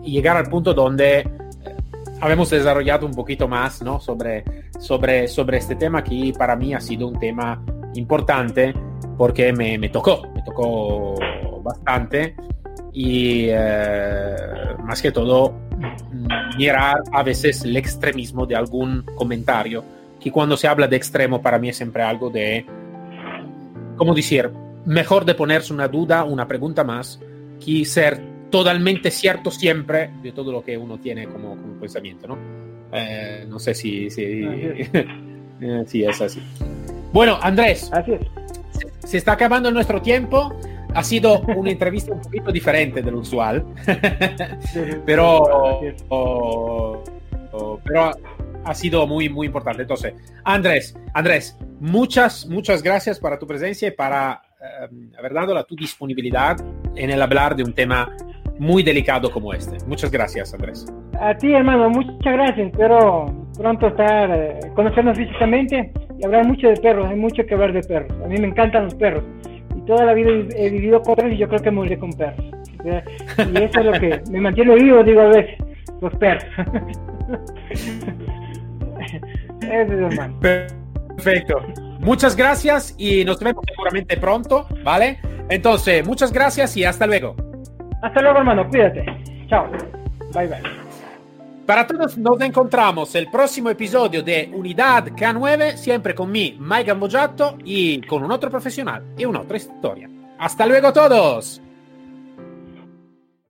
y, 0.03 0.11
llegar 0.11 0.37
al 0.37 0.45
punto 0.45 0.73
donde 0.73 1.19
eh, 1.19 1.27
habemos 2.21 2.49
desarrollado 2.49 3.05
un 3.05 3.13
poquito 3.13 3.47
más 3.47 3.81
¿no? 3.81 3.99
sobre, 3.99 4.43
sobre, 4.79 5.27
sobre 5.27 5.57
este 5.57 5.75
tema 5.75 6.03
que 6.03 6.33
para 6.37 6.55
mí 6.55 6.73
ha 6.73 6.79
sido 6.79 7.07
un 7.07 7.17
tema 7.19 7.63
importante 7.95 8.73
porque 9.17 9.51
me, 9.53 9.77
me 9.77 9.89
tocó, 9.89 10.21
me 10.35 10.43
tocó 10.43 11.15
bastante 11.63 12.35
y 12.93 13.49
uh, 13.49 14.83
más 14.83 15.01
que 15.01 15.11
todo 15.11 15.53
mirar 16.57 17.01
a 17.11 17.23
veces 17.23 17.63
el 17.63 17.75
extremismo 17.75 18.45
de 18.45 18.55
algún 18.55 19.03
comentario 19.15 19.83
que 20.27 20.31
cuando 20.33 20.57
se 20.57 20.67
habla 20.67 20.87
de 20.87 20.97
extremo 20.97 21.41
para 21.41 21.57
mí 21.57 21.69
es 21.69 21.77
siempre 21.77 22.03
algo 22.03 22.29
de, 22.29 22.65
¿cómo 23.95 24.13
decir? 24.13 24.49
Mejor 24.85 25.23
de 25.23 25.35
ponerse 25.35 25.73
una 25.73 25.87
duda, 25.87 26.25
una 26.25 26.45
pregunta 26.45 26.83
más, 26.83 27.17
que 27.63 27.85
ser 27.85 28.21
totalmente 28.49 29.09
cierto 29.09 29.51
siempre 29.51 30.11
de 30.21 30.33
todo 30.33 30.51
lo 30.51 30.61
que 30.61 30.77
uno 30.77 30.99
tiene 30.99 31.27
como, 31.27 31.51
como 31.51 31.79
pensamiento, 31.79 32.27
¿no? 32.27 32.37
Eh, 32.91 33.45
no 33.47 33.57
sé 33.57 33.73
si, 33.73 34.09
si, 34.09 34.21
eh, 34.21 34.89
es 35.85 36.21
así. 36.21 36.41
Bueno, 37.13 37.39
Andrés. 37.41 37.89
Así 37.93 38.11
es. 38.11 38.21
se 38.99 39.17
está 39.17 39.31
acabando 39.31 39.71
nuestro 39.71 40.01
tiempo. 40.01 40.53
Ha 40.93 41.03
sido 41.05 41.39
una 41.55 41.71
entrevista 41.71 42.11
un 42.11 42.21
poquito 42.21 42.51
diferente 42.51 43.01
de 43.01 43.11
lo 43.11 43.19
usual, 43.19 43.65
pero, 45.05 45.81
pero 47.85 48.11
ha 48.67 48.73
sido 48.73 49.07
muy, 49.07 49.29
muy 49.29 49.47
importante. 49.47 49.83
Entonces, 49.83 50.13
Andrés, 50.43 50.97
Andrés, 51.13 51.57
muchas, 51.79 52.45
muchas 52.47 52.83
gracias 52.83 53.19
para 53.19 53.39
tu 53.39 53.47
presencia 53.47 53.87
y 53.87 53.91
para 53.91 54.41
eh, 54.61 54.87
haber 55.17 55.33
dado 55.33 55.53
la 55.53 55.63
tu 55.63 55.75
disponibilidad 55.75 56.57
en 56.95 57.09
el 57.09 57.21
hablar 57.21 57.55
de 57.55 57.63
un 57.63 57.73
tema 57.73 58.13
muy 58.59 58.83
delicado 58.83 59.31
como 59.31 59.53
este. 59.53 59.77
Muchas 59.87 60.11
gracias, 60.11 60.53
Andrés. 60.53 60.85
A 61.19 61.35
ti, 61.35 61.53
hermano, 61.53 61.89
muchas 61.89 62.33
gracias. 62.33 62.67
Espero 62.67 63.47
pronto 63.57 63.87
estar, 63.87 64.29
eh, 64.31 64.59
conocernos 64.75 65.17
físicamente 65.17 65.93
y 66.19 66.25
hablar 66.25 66.45
mucho 66.45 66.67
de 66.67 66.75
perros. 66.75 67.07
Hay 67.09 67.15
mucho 67.15 67.45
que 67.45 67.53
hablar 67.53 67.71
de 67.71 67.81
perros. 67.81 68.11
A 68.23 68.27
mí 68.27 68.37
me 68.37 68.47
encantan 68.47 68.85
los 68.85 68.95
perros. 68.95 69.23
Y 69.75 69.81
toda 69.85 70.05
la 70.05 70.13
vida 70.13 70.29
he 70.57 70.69
vivido 70.69 71.01
con 71.01 71.15
perros 71.15 71.33
y 71.33 71.37
yo 71.37 71.47
creo 71.47 71.61
que 71.61 71.71
moriré 71.71 71.97
con 71.97 72.11
perros. 72.11 72.45
Y 72.83 73.63
eso 73.63 73.79
es 73.79 73.85
lo 73.85 73.93
que 73.93 74.21
me 74.29 74.41
mantiene 74.41 74.75
vivo, 74.75 75.03
digo 75.03 75.21
a 75.21 75.27
veces, 75.27 75.57
los 76.01 76.13
perros. 76.15 76.43
eso 79.61 79.93
es, 79.93 80.13
hermano. 80.13 80.39
Perfecto. 80.41 81.61
Muchas 81.99 82.35
gracias 82.35 82.95
y 82.97 83.25
nos 83.25 83.39
vemos 83.39 83.63
seguramente 83.67 84.17
pronto, 84.17 84.67
¿vale? 84.83 85.19
Entonces, 85.49 86.05
muchas 86.05 86.31
gracias 86.31 86.75
y 86.77 86.85
hasta 86.85 87.07
luego. 87.07 87.35
Hasta 88.01 88.21
luego, 88.21 88.39
hermano. 88.39 88.67
Cuídate. 88.69 89.05
Chao. 89.49 89.67
Bye, 90.33 90.47
bye. 90.47 90.87
Para 91.65 91.85
todos 91.85 92.17
nos 92.17 92.39
encontramos 92.39 93.13
el 93.15 93.29
próximo 93.29 93.69
episodio 93.69 94.23
de 94.23 94.49
Unidad 94.53 95.07
K9, 95.07 95.75
siempre 95.75 96.15
con 96.15 96.31
mi 96.31 96.57
Mike 96.57 96.85
Gambojato 96.85 97.57
y 97.65 97.99
con 98.01 98.23
un 98.23 98.31
otro 98.31 98.49
profesional 98.49 99.03
y 99.17 99.25
una 99.25 99.41
otra 99.41 99.57
historia. 99.57 100.09
Hasta 100.39 100.65
luego 100.65 100.93
todos. 100.93 101.61